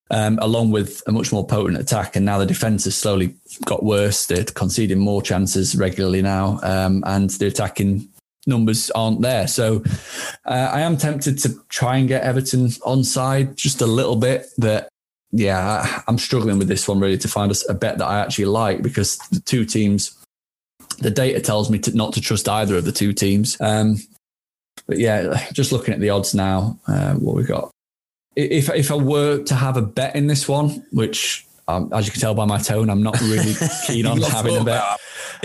Um, 0.09 0.39
along 0.41 0.71
with 0.71 1.01
a 1.07 1.13
much 1.13 1.31
more 1.31 1.47
potent 1.47 1.79
attack. 1.79 2.17
And 2.17 2.25
now 2.25 2.37
the 2.37 2.45
defence 2.45 2.83
has 2.83 2.97
slowly 2.97 3.33
got 3.63 3.81
worse. 3.81 4.25
They're 4.25 4.43
conceding 4.43 4.99
more 4.99 5.21
chances 5.21 5.73
regularly 5.73 6.21
now, 6.21 6.59
um, 6.63 7.01
and 7.07 7.29
they're 7.29 7.47
attacking 7.47 8.09
numbers 8.47 8.91
aren't 8.91 9.21
there. 9.21 9.47
So 9.47 9.83
uh, 10.45 10.69
I 10.71 10.81
am 10.81 10.97
tempted 10.97 11.39
to 11.39 11.55
try 11.69 11.97
and 11.97 12.07
get 12.07 12.23
Everton 12.23 12.69
on 12.83 13.03
side 13.03 13.55
just 13.55 13.81
a 13.81 13.85
little 13.85 14.15
bit. 14.15 14.47
That 14.57 14.89
yeah, 15.31 16.01
I'm 16.07 16.17
struggling 16.17 16.57
with 16.57 16.67
this 16.67 16.87
one 16.87 16.99
really 16.99 17.17
to 17.19 17.27
find 17.27 17.51
a, 17.69 17.73
bet 17.73 17.97
that 17.99 18.05
I 18.05 18.19
actually 18.19 18.45
like 18.45 18.81
because 18.81 19.17
the 19.31 19.39
two 19.39 19.65
teams, 19.65 20.17
the 20.99 21.11
data 21.11 21.39
tells 21.39 21.69
me 21.69 21.79
to, 21.79 21.95
not 21.95 22.13
to 22.13 22.21
trust 22.21 22.49
either 22.49 22.75
of 22.75 22.85
the 22.85 22.91
two 22.91 23.13
teams. 23.13 23.59
Um, 23.61 23.97
but 24.87 24.97
yeah, 24.97 25.47
just 25.53 25.71
looking 25.71 25.93
at 25.93 25.99
the 25.99 26.09
odds 26.09 26.33
now, 26.33 26.79
uh, 26.87 27.13
what 27.15 27.35
we 27.35 27.43
got. 27.43 27.71
If 28.35 28.69
if 28.69 28.91
I 28.91 28.95
were 28.95 29.43
to 29.43 29.55
have 29.55 29.77
a 29.77 29.81
bet 29.81 30.15
in 30.15 30.27
this 30.27 30.47
one, 30.47 30.85
which 30.91 31.45
um, 31.67 31.89
as 31.93 32.05
you 32.05 32.11
can 32.11 32.21
tell 32.21 32.33
by 32.33 32.45
my 32.45 32.59
tone, 32.59 32.89
I'm 32.89 33.03
not 33.03 33.19
really 33.21 33.53
keen 33.87 34.05
on 34.05 34.21
having 34.21 34.57
a 34.57 34.63
bet. 34.63 34.83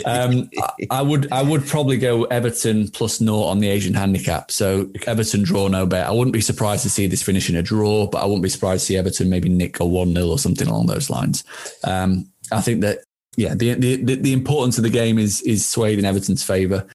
Um, 0.04 0.50
I, 0.90 1.02
would 1.02 1.32
I 1.32 1.42
would 1.42 1.66
probably 1.66 1.96
go 1.96 2.24
Everton 2.24 2.88
plus 2.88 3.20
naught 3.20 3.48
on 3.48 3.60
the 3.60 3.68
Asian 3.68 3.94
handicap. 3.94 4.50
So 4.50 4.90
Everton 5.06 5.42
draw 5.42 5.68
no 5.68 5.86
bet. 5.86 6.06
I 6.06 6.10
wouldn't 6.10 6.32
be 6.32 6.40
surprised 6.40 6.82
to 6.82 6.90
see 6.90 7.06
this 7.06 7.22
finish 7.22 7.48
in 7.48 7.56
a 7.56 7.62
draw, 7.62 8.06
but 8.06 8.22
I 8.22 8.26
wouldn't 8.26 8.42
be 8.42 8.48
surprised 8.48 8.82
to 8.82 8.86
see 8.86 8.96
Everton 8.96 9.30
maybe 9.30 9.48
nick 9.48 9.80
a 9.80 9.84
one 9.84 10.14
0 10.14 10.26
or 10.26 10.38
something 10.38 10.68
along 10.68 10.86
those 10.86 11.08
lines. 11.08 11.44
Um, 11.84 12.30
I 12.52 12.60
think 12.60 12.82
that 12.82 12.98
yeah, 13.36 13.54
the, 13.54 13.74
the 13.74 14.16
the 14.16 14.32
importance 14.32 14.78
of 14.78 14.84
the 14.84 14.90
game 14.90 15.18
is 15.18 15.42
is 15.42 15.66
swayed 15.66 15.98
in 15.98 16.04
Everton's 16.04 16.42
favour. 16.42 16.86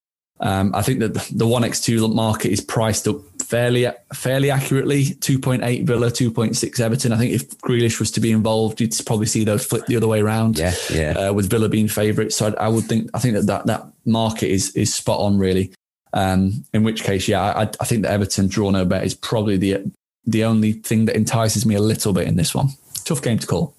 Um, 0.41 0.73
I 0.73 0.82
think 0.82 0.99
that 0.99 1.13
the 1.32 1.45
one 1.45 1.63
x 1.63 1.80
two 1.80 2.08
market 2.08 2.51
is 2.51 2.62
priced 2.62 3.08
up 3.08 3.17
fairly 3.41 3.88
fairly 4.13 4.49
accurately. 4.49 5.06
Two 5.06 5.38
point 5.38 5.63
eight 5.63 5.84
Villa, 5.86 6.10
two 6.10 6.32
point 6.32 6.56
six 6.56 6.80
Everton. 6.80 7.12
I 7.12 7.17
think 7.17 7.34
if 7.34 7.49
Grealish 7.60 7.99
was 7.99 8.10
to 8.12 8.19
be 8.19 8.32
involved, 8.32 8.82
you'd 8.82 8.95
probably 9.06 9.27
see 9.27 9.43
those 9.43 9.65
flip 9.65 9.86
the 9.86 9.97
other 9.97 10.08
way 10.08 10.19
around. 10.19 10.58
Yeah, 10.58 10.73
yeah. 10.91 11.12
Uh, 11.12 11.34
with 11.34 11.49
Villa 11.49 11.69
being 11.69 11.88
favourites, 11.88 12.36
so 12.36 12.47
I, 12.47 12.65
I, 12.65 12.67
would 12.69 12.86
think 12.86 13.12
I 13.13 13.19
think 13.19 13.36
that 13.36 13.45
that, 13.47 13.65
that 13.67 13.86
market 14.06 14.49
is 14.49 14.75
is 14.75 14.93
spot 14.93 15.19
on 15.19 15.38
really. 15.38 15.73
Um, 16.13 16.65
in 16.73 16.84
which 16.84 17.04
case, 17.04 17.27
yeah, 17.27 17.41
I, 17.41 17.62
I 17.80 17.86
think 17.86 18.01
that 18.01 18.12
Everton 18.12 18.47
draw 18.47 18.69
no 18.71 18.84
bet 18.84 19.04
is 19.04 19.13
probably 19.13 19.58
the 19.58 19.91
the 20.25 20.43
only 20.43 20.73
thing 20.73 21.06
that 21.06 21.15
entices 21.15 21.65
me 21.65 21.75
a 21.75 21.82
little 21.82 22.13
bit 22.13 22.27
in 22.27 22.36
this 22.36 22.56
one. 22.56 22.69
Tough 23.06 23.21
game 23.21 23.39
to 23.39 23.47
call. 23.47 23.75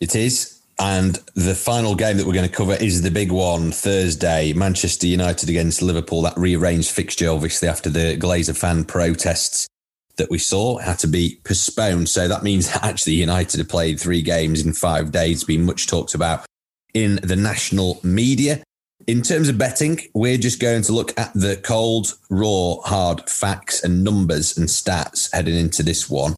It 0.00 0.16
is. 0.16 0.59
And 0.80 1.16
the 1.34 1.54
final 1.54 1.94
game 1.94 2.16
that 2.16 2.26
we're 2.26 2.32
going 2.32 2.48
to 2.48 2.54
cover 2.54 2.72
is 2.72 3.02
the 3.02 3.10
big 3.10 3.30
one 3.30 3.70
Thursday 3.70 4.54
Manchester 4.54 5.06
United 5.06 5.50
against 5.50 5.82
Liverpool. 5.82 6.22
That 6.22 6.38
rearranged 6.38 6.90
fixture, 6.90 7.28
obviously, 7.28 7.68
after 7.68 7.90
the 7.90 8.16
Glazer 8.16 8.56
fan 8.56 8.86
protests 8.86 9.68
that 10.16 10.30
we 10.30 10.38
saw 10.38 10.78
had 10.78 10.98
to 11.00 11.06
be 11.06 11.38
postponed. 11.44 12.08
So 12.08 12.28
that 12.28 12.42
means 12.42 12.74
actually 12.82 13.12
United 13.12 13.58
have 13.58 13.68
played 13.68 14.00
three 14.00 14.22
games 14.22 14.64
in 14.64 14.72
five 14.72 15.12
days, 15.12 15.44
been 15.44 15.66
much 15.66 15.86
talked 15.86 16.14
about 16.14 16.46
in 16.94 17.20
the 17.22 17.36
national 17.36 18.00
media. 18.02 18.62
In 19.06 19.20
terms 19.20 19.50
of 19.50 19.58
betting, 19.58 20.00
we're 20.14 20.38
just 20.38 20.60
going 20.60 20.80
to 20.82 20.92
look 20.92 21.12
at 21.18 21.32
the 21.34 21.60
cold, 21.62 22.14
raw, 22.30 22.76
hard 22.84 23.28
facts 23.28 23.84
and 23.84 24.02
numbers 24.02 24.56
and 24.56 24.66
stats 24.66 25.30
heading 25.34 25.56
into 25.56 25.82
this 25.82 26.08
one. 26.08 26.34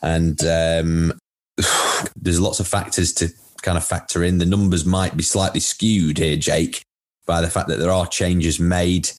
And 0.00 0.42
um, 0.44 1.18
there's 2.16 2.40
lots 2.40 2.58
of 2.58 2.66
factors 2.66 3.12
to 3.14 3.28
kind 3.62 3.78
of 3.78 3.84
factor 3.84 4.22
in. 4.22 4.38
The 4.38 4.46
numbers 4.46 4.84
might 4.84 5.16
be 5.16 5.22
slightly 5.22 5.60
skewed 5.60 6.18
here, 6.18 6.36
Jake, 6.36 6.82
by 7.26 7.40
the 7.40 7.50
fact 7.50 7.68
that 7.68 7.78
there 7.78 7.90
are 7.90 8.06
changes 8.06 8.60
made. 8.60 9.10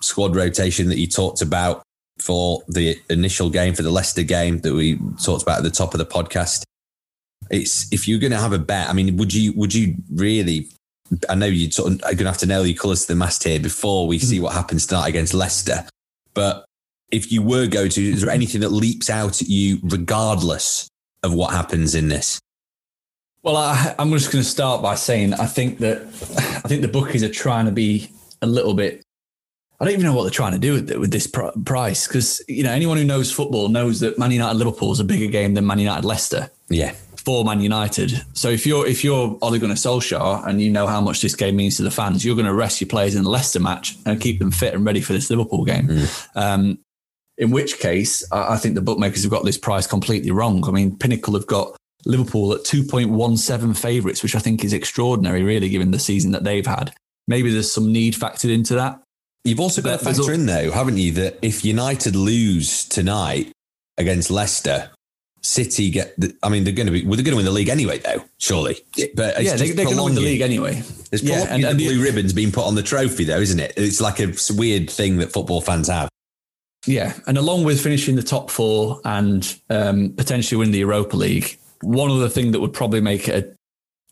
Squad 0.00 0.36
rotation 0.36 0.88
that 0.88 0.98
you 0.98 1.06
talked 1.06 1.40
about 1.40 1.82
for 2.18 2.62
the 2.68 2.98
initial 3.08 3.50
game, 3.50 3.74
for 3.74 3.82
the 3.82 3.90
Leicester 3.90 4.22
game 4.22 4.58
that 4.60 4.74
we 4.74 4.98
talked 5.22 5.42
about 5.42 5.58
at 5.58 5.64
the 5.64 5.70
top 5.70 5.94
of 5.94 5.98
the 5.98 6.06
podcast. 6.06 6.64
It's 7.50 7.92
if 7.92 8.08
you're 8.08 8.18
going 8.18 8.32
to 8.32 8.38
have 8.38 8.52
a 8.52 8.58
bet. 8.58 8.88
I 8.88 8.92
mean, 8.92 9.16
would 9.16 9.32
you 9.32 9.52
would 9.52 9.74
you 9.74 9.96
really? 10.12 10.68
I 11.28 11.34
know 11.34 11.46
you 11.46 11.70
sort 11.70 11.92
of 11.92 12.00
are 12.02 12.14
going 12.14 12.18
to 12.18 12.26
have 12.26 12.38
to 12.38 12.46
nail 12.46 12.66
your 12.66 12.76
colours 12.76 13.02
to 13.02 13.08
the 13.08 13.16
mast 13.16 13.44
here 13.44 13.60
before 13.60 14.06
we 14.06 14.18
see 14.18 14.36
mm-hmm. 14.36 14.44
what 14.44 14.54
happens 14.54 14.86
tonight 14.86 15.08
against 15.08 15.34
Leicester. 15.34 15.86
But 16.32 16.64
if 17.12 17.30
you 17.30 17.42
were 17.42 17.66
going 17.66 17.90
to, 17.90 18.02
is 18.02 18.22
there 18.22 18.30
anything 18.30 18.62
that 18.62 18.70
leaps 18.70 19.10
out 19.10 19.42
at 19.42 19.48
you 19.48 19.78
regardless 19.82 20.88
of 21.22 21.34
what 21.34 21.52
happens 21.52 21.94
in 21.94 22.08
this? 22.08 22.40
Well, 23.44 23.56
I, 23.58 23.94
I'm 23.98 24.10
just 24.12 24.32
going 24.32 24.42
to 24.42 24.48
start 24.48 24.82
by 24.82 24.94
saying 24.94 25.34
I 25.34 25.44
think 25.44 25.78
that 25.78 25.98
I 26.64 26.66
think 26.66 26.80
the 26.80 26.88
bookies 26.88 27.22
are 27.22 27.28
trying 27.28 27.66
to 27.66 27.72
be 27.72 28.08
a 28.40 28.46
little 28.46 28.72
bit. 28.72 29.02
I 29.78 29.84
don't 29.84 29.92
even 29.92 30.06
know 30.06 30.14
what 30.14 30.22
they're 30.22 30.30
trying 30.30 30.52
to 30.52 30.58
do 30.58 30.72
with, 30.72 30.90
with 30.96 31.10
this 31.10 31.26
pr- 31.26 31.48
price 31.64 32.08
because 32.08 32.42
you 32.48 32.62
know 32.62 32.70
anyone 32.70 32.96
who 32.96 33.04
knows 33.04 33.30
football 33.30 33.68
knows 33.68 34.00
that 34.00 34.18
Man 34.18 34.30
United 34.30 34.56
Liverpool 34.56 34.92
is 34.92 35.00
a 35.00 35.04
bigger 35.04 35.26
game 35.26 35.52
than 35.52 35.66
Man 35.66 35.78
United 35.78 36.06
Leicester. 36.06 36.50
Yeah, 36.70 36.94
for 37.22 37.44
Man 37.44 37.60
United. 37.60 38.24
So 38.32 38.48
if 38.48 38.66
you're 38.66 38.86
if 38.86 39.04
you're 39.04 39.36
Ole 39.42 39.58
Gunnar 39.58 39.74
Solskjaer 39.74 40.46
and 40.46 40.62
you 40.62 40.70
know 40.70 40.86
how 40.86 41.02
much 41.02 41.20
this 41.20 41.34
game 41.34 41.56
means 41.56 41.76
to 41.76 41.82
the 41.82 41.90
fans, 41.90 42.24
you're 42.24 42.36
going 42.36 42.46
to 42.46 42.54
rest 42.54 42.80
your 42.80 42.88
players 42.88 43.14
in 43.14 43.24
the 43.24 43.30
Leicester 43.30 43.60
match 43.60 43.98
and 44.06 44.18
keep 44.18 44.38
them 44.38 44.52
fit 44.52 44.72
and 44.72 44.86
ready 44.86 45.02
for 45.02 45.12
this 45.12 45.28
Liverpool 45.28 45.64
game. 45.64 45.88
Mm. 45.88 46.28
Um, 46.34 46.78
in 47.36 47.50
which 47.50 47.78
case, 47.78 48.24
I 48.32 48.56
think 48.56 48.74
the 48.74 48.80
bookmakers 48.80 49.22
have 49.24 49.30
got 49.30 49.44
this 49.44 49.58
price 49.58 49.86
completely 49.86 50.30
wrong. 50.30 50.66
I 50.66 50.70
mean, 50.70 50.96
Pinnacle 50.96 51.34
have 51.34 51.46
got 51.48 51.76
Liverpool 52.06 52.52
at 52.52 52.60
2.17 52.60 53.76
favourites, 53.76 54.22
which 54.22 54.34
I 54.34 54.38
think 54.38 54.64
is 54.64 54.72
extraordinary, 54.72 55.42
really, 55.42 55.68
given 55.68 55.90
the 55.90 55.98
season 55.98 56.32
that 56.32 56.44
they've 56.44 56.66
had. 56.66 56.94
Maybe 57.26 57.50
there's 57.50 57.72
some 57.72 57.92
need 57.92 58.14
factored 58.14 58.52
into 58.52 58.74
that. 58.74 59.00
You've 59.44 59.60
also 59.60 59.82
got 59.82 59.98
to 59.98 60.04
factor 60.04 60.32
in, 60.32 60.46
though, 60.46 60.70
haven't 60.70 60.96
you, 60.96 61.12
that 61.12 61.38
if 61.42 61.64
United 61.64 62.16
lose 62.16 62.86
tonight 62.86 63.52
against 63.98 64.30
Leicester, 64.30 64.90
City 65.44 65.90
get. 65.90 66.18
The, 66.18 66.34
I 66.42 66.48
mean, 66.48 66.64
they're 66.64 66.72
going 66.72 66.86
to 66.86 66.92
be. 66.92 67.04
Well, 67.04 67.16
they're 67.16 67.24
going 67.24 67.32
to 67.32 67.36
win 67.36 67.44
the 67.44 67.50
league 67.50 67.68
anyway, 67.68 67.98
though. 67.98 68.24
Surely, 68.38 68.78
but 69.14 69.42
yeah, 69.42 69.56
they, 69.56 69.72
are 69.72 69.74
going 69.74 69.96
to 69.96 70.02
win 70.02 70.14
the 70.14 70.22
league 70.22 70.40
anyway. 70.40 70.82
There's 71.10 71.20
probably 71.20 71.42
yeah, 71.42 71.54
and, 71.54 71.64
and 71.64 71.78
the 71.78 71.86
blue 71.86 72.02
ribbons 72.02 72.32
being 72.32 72.50
put 72.50 72.64
on 72.64 72.76
the 72.76 72.82
trophy, 72.82 73.24
though, 73.24 73.40
isn't 73.40 73.60
it? 73.60 73.74
It's 73.76 74.00
like 74.00 74.20
a 74.20 74.32
weird 74.54 74.88
thing 74.88 75.18
that 75.18 75.32
football 75.32 75.60
fans 75.60 75.88
have. 75.88 76.08
Yeah, 76.86 77.12
and 77.26 77.36
along 77.36 77.64
with 77.64 77.78
finishing 77.78 78.16
the 78.16 78.22
top 78.22 78.50
four 78.50 79.02
and 79.04 79.54
um, 79.68 80.14
potentially 80.16 80.58
win 80.58 80.70
the 80.70 80.78
Europa 80.78 81.16
League, 81.16 81.58
one 81.84 82.10
other 82.10 82.28
thing 82.28 82.52
that 82.52 82.60
would 82.60 82.72
probably 82.72 83.00
make 83.00 83.28
it 83.28 83.44
a 83.44 83.56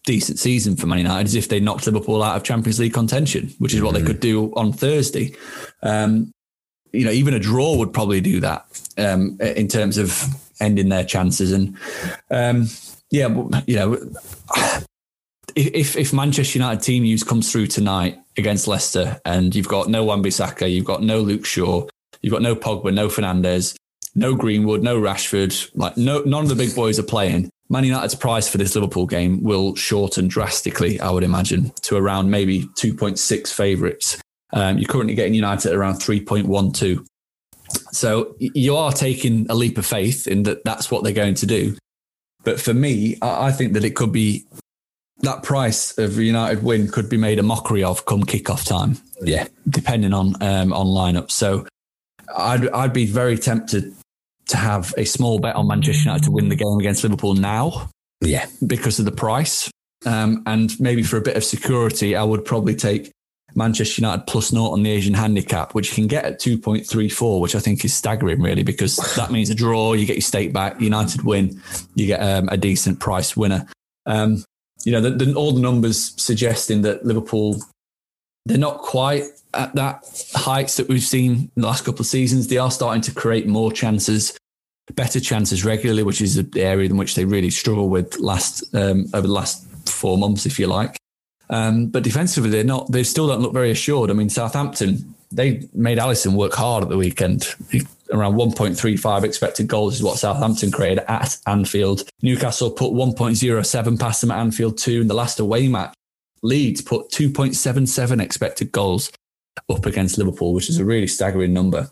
decent 0.05 0.39
season 0.39 0.77
for 0.77 0.87
Man 0.87 0.99
United 0.99 1.27
is 1.27 1.35
if 1.35 1.49
they 1.49 1.61
knocked 1.61 1.87
Liverpool 1.87 2.23
out 2.23 2.37
of 2.37 2.45
Champions 2.45 2.81
League 2.81 2.95
contention, 2.95 3.55
which 3.59 3.73
is 3.73 3.79
mm-hmm. 3.79 3.87
what 3.87 3.95
they 3.95 4.01
mm-hmm. 4.01 4.09
could 4.09 4.21
do 4.21 4.53
on 4.55 4.73
Thursday. 4.73 5.35
Um, 5.83 6.33
you 6.93 7.05
know, 7.05 7.11
even 7.11 7.35
a 7.35 7.39
draw 7.39 7.77
would 7.77 7.93
probably 7.93 8.21
do 8.21 8.41
that 8.41 8.67
um, 8.99 9.39
in 9.41 9.69
terms 9.69 9.97
of 9.97 10.23
ending 10.61 10.89
their 10.89 11.05
chances. 11.05 11.53
And 11.53 11.77
um, 12.31 12.69
yeah, 13.11 13.29
you 13.67 13.77
know, 13.77 13.99
if 15.55 15.97
if 15.97 16.13
Manchester 16.13 16.59
United 16.59 16.83
team 16.83 17.05
news 17.05 17.25
comes 17.25 17.51
through 17.51 17.69
tonight 17.69 18.19
against 18.37 18.69
Leicester, 18.69 19.21
and 19.25 19.55
you've 19.55 19.69
got 19.69 19.89
no 19.89 20.05
Wan-Bissaka, 20.05 20.71
you've 20.71 20.85
got 20.85 21.03
no 21.03 21.21
Luke 21.21 21.47
Shaw, 21.47 21.87
you've 22.21 22.33
got 22.33 22.43
no 22.43 22.55
Pogba, 22.55 22.93
no 22.93 23.09
Fernandes, 23.09 23.75
no 24.15 24.35
Greenwood, 24.35 24.83
no 24.83 25.01
Rashford, 25.01 25.71
like 25.75 25.97
no 25.97 26.21
none 26.21 26.43
of 26.43 26.49
the 26.49 26.55
big 26.55 26.75
boys 26.75 26.99
are 26.99 27.05
playing. 27.05 27.51
Man 27.73 27.85
United's 27.85 28.15
price 28.15 28.51
for 28.51 28.59
this 28.59 28.75
Liverpool 28.75 29.07
game 29.07 29.43
will 29.43 29.75
shorten 29.75 30.29
drastically, 30.29 31.01
I 31.01 31.11
would 31.11 31.25
imagine, 31.25 31.73
to 31.81 31.97
around 31.97 32.31
maybe 32.31 32.65
2.6 32.77 33.51
favourites. 33.51 34.21
Um, 34.53 34.77
you're 34.77 34.87
currently 34.87 35.15
getting 35.15 35.33
United 35.33 35.71
at 35.71 35.75
around 35.75 35.95
3.12. 35.95 37.07
So 37.93 38.37
you 38.39 38.77
are 38.77 38.93
taking 38.93 39.47
a 39.49 39.55
leap 39.55 39.79
of 39.79 39.87
faith 39.87 40.27
in 40.27 40.43
that 40.43 40.63
that's 40.65 40.91
what 40.91 41.03
they're 41.03 41.15
going 41.15 41.33
to 41.37 41.47
do. 41.47 41.75
But 42.45 42.61
for 42.61 42.75
me, 42.75 43.17
I 43.23 43.51
think 43.53 43.73
that 43.73 43.85
it 43.85 43.97
could 43.97 44.13
be 44.13 44.45
that 45.21 45.43
price 45.43 45.97
of 45.97 46.19
United 46.19 46.63
win 46.63 46.89
could 46.89 47.09
be 47.09 47.17
made 47.17 47.39
a 47.39 47.43
mockery 47.43 47.83
of 47.83 48.05
come 48.05 48.25
kickoff 48.25 48.67
time. 48.67 48.99
Yeah, 49.23 49.47
depending 49.67 50.13
on 50.13 50.35
um, 50.43 50.75
on 50.75 50.89
lineup. 50.89 51.31
So 51.31 51.67
I'd 52.37 52.69
I'd 52.69 52.93
be 52.93 53.07
very 53.07 53.39
tempted 53.39 53.95
to 54.53 54.59
have 54.59 54.95
a 54.97 55.05
small 55.05 55.39
bet 55.39 55.57
on 55.57 55.67
Manchester 55.67 56.05
United 56.05 56.25
to 56.25 56.31
win 56.31 56.49
the 56.49 56.57
game 56.57 56.79
against 56.79 57.03
Liverpool 57.03 57.35
now. 57.35 57.91
Yeah, 58.21 58.47
because 58.67 58.99
of 58.99 59.05
the 59.05 59.13
price. 59.13 59.71
Um, 60.05 60.43
and 60.47 60.79
maybe 60.79 61.03
for 61.03 61.17
a 61.17 61.23
bit 61.23 61.37
of 61.37 61.45
security, 61.45 62.15
I 62.15 62.23
would 62.23 62.45
probably 62.45 62.75
take 62.75 63.11
Manchester 63.55 64.03
United 64.03 64.27
plus 64.27 64.53
naught 64.53 64.73
on 64.73 64.83
the 64.83 64.91
Asian 64.91 65.15
handicap, 65.15 65.75
which 65.75 65.91
you 65.91 65.95
can 65.95 66.07
get 66.07 66.25
at 66.25 66.41
2.34, 66.41 67.41
which 67.41 67.55
I 67.55 67.61
think 67.61 67.85
is 67.85 67.95
staggering, 67.95 68.41
really, 68.41 68.63
because 68.63 68.97
that 69.17 69.31
means 69.31 69.51
a 69.51 69.55
draw, 69.55 69.95
you 69.95 70.07
get 70.07 70.17
your 70.17 70.23
stake 70.23 70.53
back, 70.53 70.81
United 70.81 71.23
win, 71.23 71.61
you 71.95 72.07
get 72.07 72.21
um, 72.21 72.49
a 72.51 72.57
decent 72.57 73.01
price 73.01 73.37
winner. 73.37 73.67
Um, 74.07 74.45
you 74.85 74.93
know, 74.93 75.01
the, 75.01 75.11
the, 75.11 75.35
all 75.35 75.53
the 75.53 75.61
numbers 75.61 76.15
suggesting 76.21 76.83
that 76.83 77.05
Liverpool, 77.05 77.57
they're 78.47 78.59
not 78.59 78.79
quite 78.79 79.25
at 79.55 79.75
that 79.75 80.03
heights 80.35 80.77
that 80.77 80.89
we've 80.89 81.03
seen 81.03 81.33
in 81.33 81.51
the 81.57 81.67
last 81.67 81.85
couple 81.85 82.01
of 82.01 82.07
seasons. 82.07 82.49
They 82.49 82.59
are 82.59 82.71
starting 82.71 83.03
to 83.03 83.15
create 83.15 83.47
more 83.47 83.71
chances, 83.71 84.37
better 84.95 85.21
chances 85.21 85.65
regularly, 85.65 86.03
which 86.03 86.21
is 86.21 86.35
the 86.37 86.63
area 86.63 86.89
in 86.89 86.97
which 86.97 87.15
they 87.15 87.25
really 87.25 87.51
struggle 87.51 87.89
with 87.89 88.19
last 88.19 88.75
um, 88.75 89.07
over 89.15 89.27
the 89.27 89.33
last 89.33 89.67
four 89.89 90.19
months, 90.19 90.47
if 90.47 90.59
you 90.59 90.67
like. 90.67 90.97
Um, 91.51 91.89
but 91.89 92.03
defensively, 92.03 92.51
they're 92.51 92.65
not. 92.65 92.91
They 92.91 93.03
still 93.03 93.29
don't 93.29 93.41
look 93.41 93.53
very 93.53 93.71
assured. 93.71 94.11
I 94.11 94.15
mean, 94.15 94.31
Southampton 94.31 95.15
they 95.33 95.69
made 95.73 95.99
Alisson 95.99 96.35
work 96.35 96.55
hard 96.55 96.83
at 96.83 96.91
the 96.91 96.97
weekend. 96.97 97.55
Around 98.13 98.35
1.35 98.35 99.25
expected 99.25 99.67
goals 99.67 99.95
is 99.95 100.03
what 100.03 100.19
Southampton 100.19 100.71
created 100.71 101.11
at 101.11 101.39
Anfield. 101.47 102.09
Newcastle 102.21 102.71
put 102.71 102.93
1.07 102.93 103.99
past 103.99 104.21
them 104.21 104.31
at 104.31 104.39
Anfield 104.39 104.79
too 104.79 105.01
in 105.01 105.09
the 105.09 105.15
last 105.15 105.41
away 105.41 105.69
match. 105.69 105.95
Leeds 106.43 106.83
put 106.83 107.11
2.77 107.11 108.21
expected 108.21 108.71
goals 108.73 109.11
up 109.71 109.87
against 109.87 110.19
Liverpool, 110.19 110.53
which 110.53 110.69
is 110.69 110.79
a 110.79 110.85
really 110.85 111.07
staggering 111.07 111.53
number. 111.53 111.91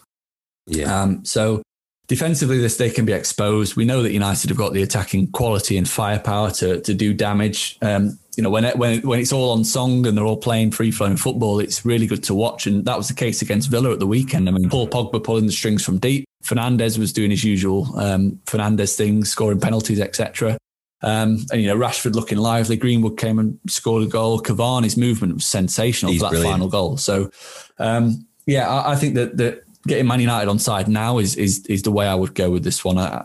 Yeah. 0.66 1.02
Um, 1.02 1.24
so 1.24 1.62
defensively, 2.10 2.58
this 2.58 2.76
they 2.76 2.90
can 2.90 3.06
be 3.06 3.12
exposed. 3.12 3.76
We 3.76 3.84
know 3.84 4.02
that 4.02 4.10
United 4.10 4.50
have 4.50 4.58
got 4.58 4.72
the 4.72 4.82
attacking 4.82 5.30
quality 5.30 5.78
and 5.78 5.88
firepower 5.88 6.50
to 6.50 6.80
to 6.80 6.92
do 6.92 7.14
damage. 7.14 7.78
Um, 7.80 8.18
you 8.36 8.42
know, 8.42 8.50
when 8.50 8.64
it, 8.64 8.76
when 8.76 9.00
when 9.02 9.20
it's 9.20 9.32
all 9.32 9.52
on 9.52 9.62
song 9.62 10.04
and 10.06 10.18
they're 10.18 10.24
all 10.24 10.36
playing 10.36 10.72
free 10.72 10.90
flowing 10.90 11.16
football, 11.16 11.60
it's 11.60 11.84
really 11.86 12.08
good 12.08 12.24
to 12.24 12.34
watch. 12.34 12.66
And 12.66 12.84
that 12.84 12.98
was 12.98 13.06
the 13.06 13.14
case 13.14 13.42
against 13.42 13.70
Villa 13.70 13.92
at 13.92 14.00
the 14.00 14.08
weekend. 14.08 14.48
I 14.48 14.52
mean, 14.52 14.68
Paul 14.68 14.88
Pogba 14.88 15.22
pulling 15.22 15.46
the 15.46 15.52
strings 15.52 15.84
from 15.84 15.98
deep. 15.98 16.24
Fernandes 16.44 16.98
was 16.98 17.12
doing 17.12 17.30
his 17.30 17.44
usual 17.44 17.96
um, 17.96 18.40
Fernandes 18.44 18.96
things, 18.96 19.30
scoring 19.30 19.60
penalties, 19.60 20.00
etc. 20.00 20.58
Um, 21.02 21.46
and 21.52 21.62
you 21.62 21.68
know, 21.68 21.76
Rashford 21.76 22.14
looking 22.16 22.38
lively. 22.38 22.76
Greenwood 22.76 23.18
came 23.18 23.38
and 23.38 23.56
scored 23.68 24.02
a 24.02 24.06
goal. 24.06 24.40
Cavani's 24.40 24.96
movement 24.96 25.34
was 25.34 25.46
sensational 25.46 26.10
He's 26.10 26.20
for 26.20 26.24
that 26.24 26.30
brilliant. 26.30 26.54
final 26.54 26.68
goal. 26.68 26.96
So, 26.96 27.30
um, 27.78 28.26
yeah, 28.46 28.68
I, 28.68 28.92
I, 28.92 28.96
think 28.96 29.14
that 29.14 29.36
that 29.36 29.62
getting 29.86 30.06
Man 30.06 30.20
United 30.20 30.48
on 30.48 30.58
side 30.58 30.88
now 30.88 31.18
is 31.18 31.36
is 31.36 31.64
is 31.66 31.82
the 31.82 31.90
way 31.90 32.06
I 32.06 32.14
would 32.14 32.34
go 32.34 32.50
with 32.50 32.64
this 32.64 32.84
one. 32.84 32.98
I, 32.98 33.24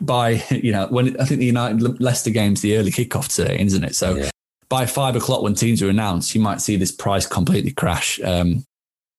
by 0.00 0.42
you 0.50 0.72
know 0.72 0.86
when 0.88 1.18
I 1.20 1.24
think 1.24 1.40
the 1.40 1.46
United 1.46 2.00
Leicester 2.00 2.30
game's 2.30 2.62
the 2.62 2.76
early 2.76 2.90
kickoff 2.90 3.34
today, 3.34 3.58
isn't 3.60 3.84
it? 3.84 3.94
So 3.94 4.16
yeah. 4.16 4.30
by 4.68 4.86
five 4.86 5.16
o'clock 5.16 5.42
when 5.42 5.54
teams 5.54 5.82
are 5.82 5.88
announced, 5.88 6.34
you 6.34 6.40
might 6.40 6.60
see 6.60 6.76
this 6.76 6.92
price 6.92 7.26
completely 7.26 7.72
crash. 7.72 8.20
Um, 8.22 8.64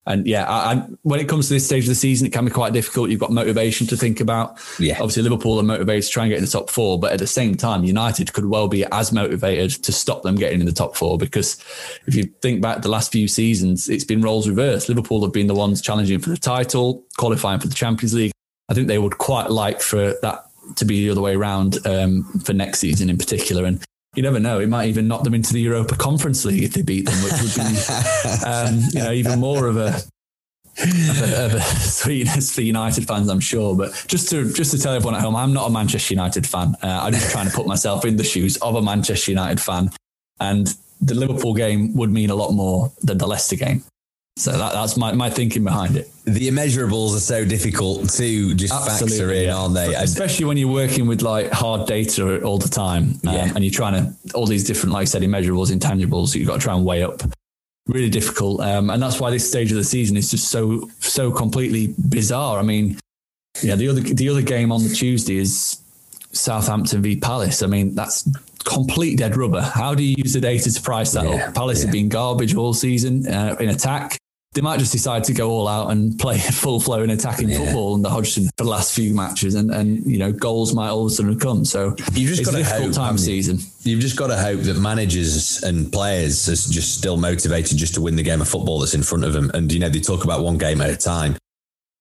and 0.07 0.27
yeah, 0.27 0.45
I, 0.45 0.73
I, 0.73 0.75
when 1.01 1.19
it 1.19 1.27
comes 1.27 1.47
to 1.47 1.53
this 1.55 1.65
stage 1.65 1.85
of 1.85 1.89
the 1.89 1.95
season, 1.95 2.27
it 2.27 2.33
can 2.33 2.45
be 2.45 2.51
quite 2.51 2.73
difficult. 2.73 3.09
You've 3.09 3.19
got 3.19 3.31
motivation 3.31 3.87
to 3.87 3.97
think 3.97 4.19
about. 4.19 4.59
Yeah. 4.79 4.95
Obviously, 4.95 5.23
Liverpool 5.23 5.59
are 5.59 5.63
motivated 5.63 6.03
to 6.03 6.09
try 6.09 6.23
and 6.25 6.29
get 6.29 6.37
in 6.37 6.45
the 6.45 6.51
top 6.51 6.69
four, 6.69 6.99
but 6.99 7.11
at 7.11 7.19
the 7.19 7.27
same 7.27 7.55
time, 7.55 7.83
United 7.83 8.31
could 8.33 8.45
well 8.45 8.67
be 8.67 8.85
as 8.91 9.11
motivated 9.11 9.71
to 9.83 9.91
stop 9.91 10.21
them 10.21 10.35
getting 10.35 10.59
in 10.59 10.67
the 10.67 10.71
top 10.71 10.95
four 10.95 11.17
because 11.17 11.55
if 12.05 12.13
you 12.13 12.23
think 12.41 12.61
back 12.61 12.81
the 12.81 12.89
last 12.89 13.11
few 13.11 13.27
seasons, 13.27 13.89
it's 13.89 14.03
been 14.03 14.21
roles 14.21 14.47
reversed. 14.47 14.89
Liverpool 14.89 15.23
have 15.23 15.33
been 15.33 15.47
the 15.47 15.55
ones 15.55 15.81
challenging 15.81 16.19
for 16.19 16.29
the 16.29 16.37
title, 16.37 17.03
qualifying 17.17 17.59
for 17.59 17.67
the 17.67 17.75
Champions 17.75 18.13
League. 18.13 18.31
I 18.69 18.73
think 18.73 18.87
they 18.87 18.99
would 18.99 19.17
quite 19.17 19.49
like 19.49 19.81
for 19.81 20.13
that 20.21 20.45
to 20.75 20.85
be 20.85 21.03
the 21.03 21.11
other 21.11 21.21
way 21.21 21.35
around 21.35 21.85
um, 21.85 22.23
for 22.43 22.53
next 22.53 22.79
season 22.79 23.09
in 23.09 23.17
particular. 23.17 23.65
And 23.65 23.83
you 24.15 24.23
never 24.23 24.39
know; 24.39 24.59
it 24.59 24.69
might 24.69 24.87
even 24.87 25.07
knock 25.07 25.23
them 25.23 25.33
into 25.33 25.53
the 25.53 25.61
Europa 25.61 25.95
Conference 25.95 26.45
League 26.45 26.63
if 26.63 26.73
they 26.73 26.81
beat 26.81 27.05
them, 27.05 27.15
which 27.23 27.33
would 27.41 27.55
be 27.55 28.45
um, 28.45 28.81
you 28.91 29.03
know 29.03 29.11
even 29.11 29.39
more 29.39 29.67
of 29.67 29.77
a 29.77 30.01
of 30.77 31.21
a, 31.21 31.45
of 31.45 31.53
a 31.53 31.61
sweetness 31.79 32.53
for 32.53 32.61
United 32.61 33.07
fans, 33.07 33.29
I'm 33.29 33.39
sure. 33.39 33.75
But 33.75 34.05
just 34.07 34.29
to 34.29 34.51
just 34.51 34.71
to 34.71 34.79
tell 34.79 34.93
everyone 34.93 35.15
at 35.15 35.21
home, 35.21 35.35
I'm 35.35 35.53
not 35.53 35.67
a 35.67 35.71
Manchester 35.71 36.13
United 36.13 36.45
fan. 36.45 36.75
Uh, 36.81 37.01
I'm 37.03 37.13
just 37.13 37.31
trying 37.31 37.47
to 37.47 37.53
put 37.53 37.67
myself 37.67 38.05
in 38.05 38.17
the 38.17 38.23
shoes 38.23 38.57
of 38.57 38.75
a 38.75 38.81
Manchester 38.81 39.31
United 39.31 39.61
fan. 39.61 39.91
And 40.39 40.73
the 41.01 41.15
Liverpool 41.15 41.53
game 41.53 41.95
would 41.95 42.11
mean 42.11 42.29
a 42.29 42.35
lot 42.35 42.51
more 42.51 42.91
than 43.01 43.17
the 43.17 43.27
Leicester 43.27 43.55
game. 43.55 43.83
So 44.37 44.51
that, 44.51 44.73
that's 44.73 44.97
my, 44.97 45.13
my 45.13 45.29
thinking 45.29 45.63
behind 45.63 45.95
it. 45.95 46.11
The 46.25 46.49
immeasurables 46.49 47.15
are 47.15 47.21
so 47.21 47.45
difficult 47.45 48.09
to 48.09 48.53
just 48.53 48.73
Absolutely, 48.73 49.17
factor 49.17 49.31
in, 49.31 49.45
yeah. 49.45 49.55
aren't 49.55 49.75
they? 49.75 49.95
Especially 49.95 50.43
when 50.43 50.57
you're 50.57 50.71
working 50.71 51.07
with 51.07 51.21
like 51.21 51.51
hard 51.51 51.87
data 51.87 52.43
all 52.43 52.57
the 52.57 52.67
time, 52.67 53.17
um, 53.25 53.33
yeah. 53.33 53.51
and 53.55 53.63
you're 53.63 53.71
trying 53.71 53.93
to 53.93 54.33
all 54.33 54.45
these 54.45 54.65
different, 54.65 54.91
like 54.91 55.03
I 55.03 55.05
said, 55.05 55.21
immeasurables, 55.21 55.71
intangibles. 55.71 56.35
You've 56.35 56.47
got 56.47 56.55
to 56.55 56.59
try 56.59 56.75
and 56.75 56.83
weigh 56.83 57.03
up. 57.03 57.21
Really 57.87 58.09
difficult, 58.09 58.61
um, 58.61 58.89
and 58.89 59.01
that's 59.01 59.19
why 59.19 59.29
this 59.29 59.47
stage 59.47 59.71
of 59.71 59.77
the 59.77 59.83
season 59.83 60.17
is 60.17 60.31
just 60.31 60.49
so 60.49 60.89
so 60.99 61.31
completely 61.31 61.93
bizarre. 62.09 62.57
I 62.57 62.63
mean, 62.63 62.97
yeah, 63.61 63.75
the 63.75 63.87
other 63.87 64.01
the 64.01 64.27
other 64.27 64.41
game 64.41 64.71
on 64.71 64.81
the 64.81 64.89
Tuesday 64.89 65.37
is 65.37 65.79
Southampton 66.31 67.03
v 67.03 67.15
Palace. 67.15 67.61
I 67.61 67.67
mean, 67.67 67.93
that's 67.93 68.27
complete 68.63 69.19
dead 69.19 69.37
rubber. 69.37 69.61
How 69.61 69.93
do 69.93 70.03
you 70.03 70.15
use 70.17 70.33
the 70.33 70.41
data 70.41 70.73
to 70.73 70.81
price 70.81 71.11
that 71.11 71.25
yeah, 71.25 71.49
up? 71.49 71.53
Palace 71.53 71.81
yeah. 71.81 71.85
have 71.85 71.93
been 71.93 72.09
garbage 72.09 72.55
all 72.55 72.73
season 72.73 73.27
uh, 73.27 73.55
in 73.59 73.69
attack 73.69 74.17
they 74.55 74.61
might 74.61 74.79
just 74.79 74.93
decide 74.93 75.25
to 75.25 75.33
go 75.33 75.51
all 75.51 75.67
out 75.67 75.91
and 75.91 76.17
play 76.17 76.37
full 76.53 76.79
flow 76.79 77.03
and 77.03 77.11
attacking 77.11 77.49
yeah. 77.49 77.57
football 77.57 77.95
under 77.95 78.09
Hodgson 78.09 78.45
for 78.57 78.63
the 78.63 78.69
last 78.69 78.95
few 78.95 79.13
matches, 79.13 79.53
and, 79.53 79.69
and 79.69 80.03
you 80.05 80.17
know 80.17 80.31
goals 80.31 80.73
might 80.73 80.89
all 80.89 81.05
of 81.05 81.11
a 81.11 81.13
sudden 81.13 81.37
come. 81.37 81.65
So 81.65 81.95
you've 82.13 82.33
just 82.33 82.45
got 82.45 82.55
a 82.55 82.57
difficult 82.59 82.85
hope, 82.85 82.93
time 82.95 83.17
season. 83.17 83.59
You've 83.83 83.99
just 83.99 84.17
got 84.17 84.27
to 84.27 84.37
hope 84.37 84.61
that 84.61 84.77
managers 84.77 85.61
and 85.61 85.91
players 85.91 86.47
are 86.47 86.71
just 86.71 86.97
still 86.97 87.17
motivated 87.17 87.77
just 87.77 87.93
to 87.95 88.01
win 88.01 88.15
the 88.15 88.23
game 88.23 88.41
of 88.41 88.47
football 88.47 88.79
that's 88.79 88.95
in 88.95 89.03
front 89.03 89.25
of 89.25 89.33
them. 89.33 89.51
And 89.53 89.71
you 89.71 89.79
know 89.79 89.89
they 89.89 89.99
talk 89.99 90.23
about 90.23 90.41
one 90.41 90.57
game 90.57 90.81
at 90.81 90.89
a 90.89 90.97
time. 90.97 91.35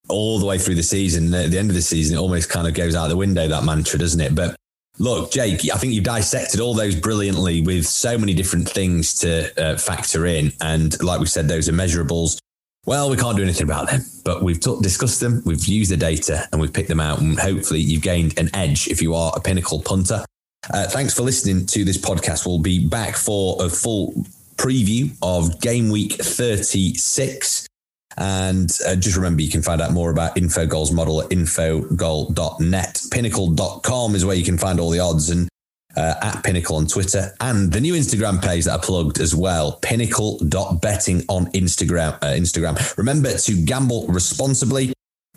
All 0.08 0.38
the 0.38 0.46
way 0.46 0.58
through 0.58 0.74
the 0.74 0.82
season, 0.82 1.32
at 1.32 1.50
the 1.50 1.58
end 1.58 1.70
of 1.70 1.74
the 1.74 1.82
season, 1.82 2.16
it 2.16 2.20
almost 2.20 2.50
kind 2.50 2.68
of 2.68 2.74
goes 2.74 2.94
out 2.94 3.08
the 3.08 3.16
window 3.16 3.48
that 3.48 3.64
mantra, 3.64 3.98
doesn't 3.98 4.20
it? 4.20 4.34
But 4.34 4.54
Look, 4.98 5.32
Jake, 5.32 5.60
I 5.72 5.76
think 5.76 5.92
you've 5.92 6.04
dissected 6.04 6.60
all 6.60 6.72
those 6.72 6.94
brilliantly 6.94 7.60
with 7.62 7.84
so 7.84 8.16
many 8.16 8.32
different 8.32 8.68
things 8.68 9.14
to 9.20 9.50
uh, 9.60 9.76
factor 9.76 10.24
in. 10.26 10.52
And 10.60 11.00
like 11.02 11.18
we 11.18 11.26
said, 11.26 11.48
those 11.48 11.68
are 11.68 11.72
measurables. 11.72 12.38
Well, 12.86 13.10
we 13.10 13.16
can't 13.16 13.36
do 13.36 13.42
anything 13.42 13.64
about 13.64 13.90
them, 13.90 14.02
but 14.24 14.42
we've 14.42 14.60
t- 14.60 14.76
discussed 14.82 15.20
them, 15.20 15.42
we've 15.46 15.64
used 15.64 15.90
the 15.90 15.96
data, 15.96 16.46
and 16.52 16.60
we've 16.60 16.72
picked 16.72 16.88
them 16.88 17.00
out. 17.00 17.20
And 17.20 17.38
hopefully, 17.38 17.80
you've 17.80 18.02
gained 18.02 18.38
an 18.38 18.54
edge 18.54 18.88
if 18.88 19.00
you 19.00 19.14
are 19.14 19.32
a 19.34 19.40
pinnacle 19.40 19.80
punter. 19.80 20.24
Uh, 20.72 20.86
thanks 20.88 21.14
for 21.14 21.22
listening 21.22 21.66
to 21.66 21.84
this 21.84 21.98
podcast. 21.98 22.46
We'll 22.46 22.58
be 22.58 22.86
back 22.86 23.16
for 23.16 23.64
a 23.64 23.68
full 23.68 24.12
preview 24.56 25.16
of 25.22 25.60
game 25.60 25.90
week 25.90 26.12
36. 26.12 27.66
And 28.16 28.70
uh, 28.86 28.96
just 28.96 29.16
remember, 29.16 29.42
you 29.42 29.50
can 29.50 29.62
find 29.62 29.80
out 29.80 29.92
more 29.92 30.10
about 30.10 30.36
Infogol's 30.36 30.92
model 30.92 31.22
at 31.22 31.30
infogol.net. 31.30 33.02
Pinnacle.com 33.10 34.14
is 34.14 34.24
where 34.24 34.36
you 34.36 34.44
can 34.44 34.58
find 34.58 34.78
all 34.78 34.90
the 34.90 35.00
odds 35.00 35.30
and 35.30 35.48
uh, 35.96 36.14
at 36.22 36.42
Pinnacle 36.42 36.76
on 36.76 36.86
Twitter 36.86 37.32
and 37.40 37.72
the 37.72 37.80
new 37.80 37.94
Instagram 37.94 38.42
page 38.42 38.64
that 38.64 38.74
I 38.74 38.82
plugged 38.82 39.20
as 39.20 39.34
well, 39.34 39.78
pinnacle.betting 39.82 41.22
on 41.28 41.46
Instagram. 41.52 42.14
Uh, 42.14 42.34
Instagram. 42.34 42.96
Remember 42.96 43.32
to 43.36 43.64
gamble 43.64 44.06
responsibly. 44.08 44.92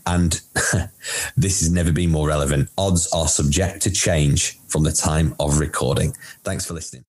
And 0.05 0.39
this 1.35 1.59
has 1.59 1.69
never 1.69 1.91
been 1.91 2.11
more 2.11 2.27
relevant. 2.29 2.69
Odds 2.77 3.11
are 3.11 3.27
subject 3.27 3.81
to 3.81 3.91
change 3.91 4.57
from 4.67 4.83
the 4.83 4.91
time 4.91 5.35
of 5.39 5.59
recording. 5.59 6.15
Thanks 6.43 6.65
for 6.65 6.73
listening. 6.73 7.03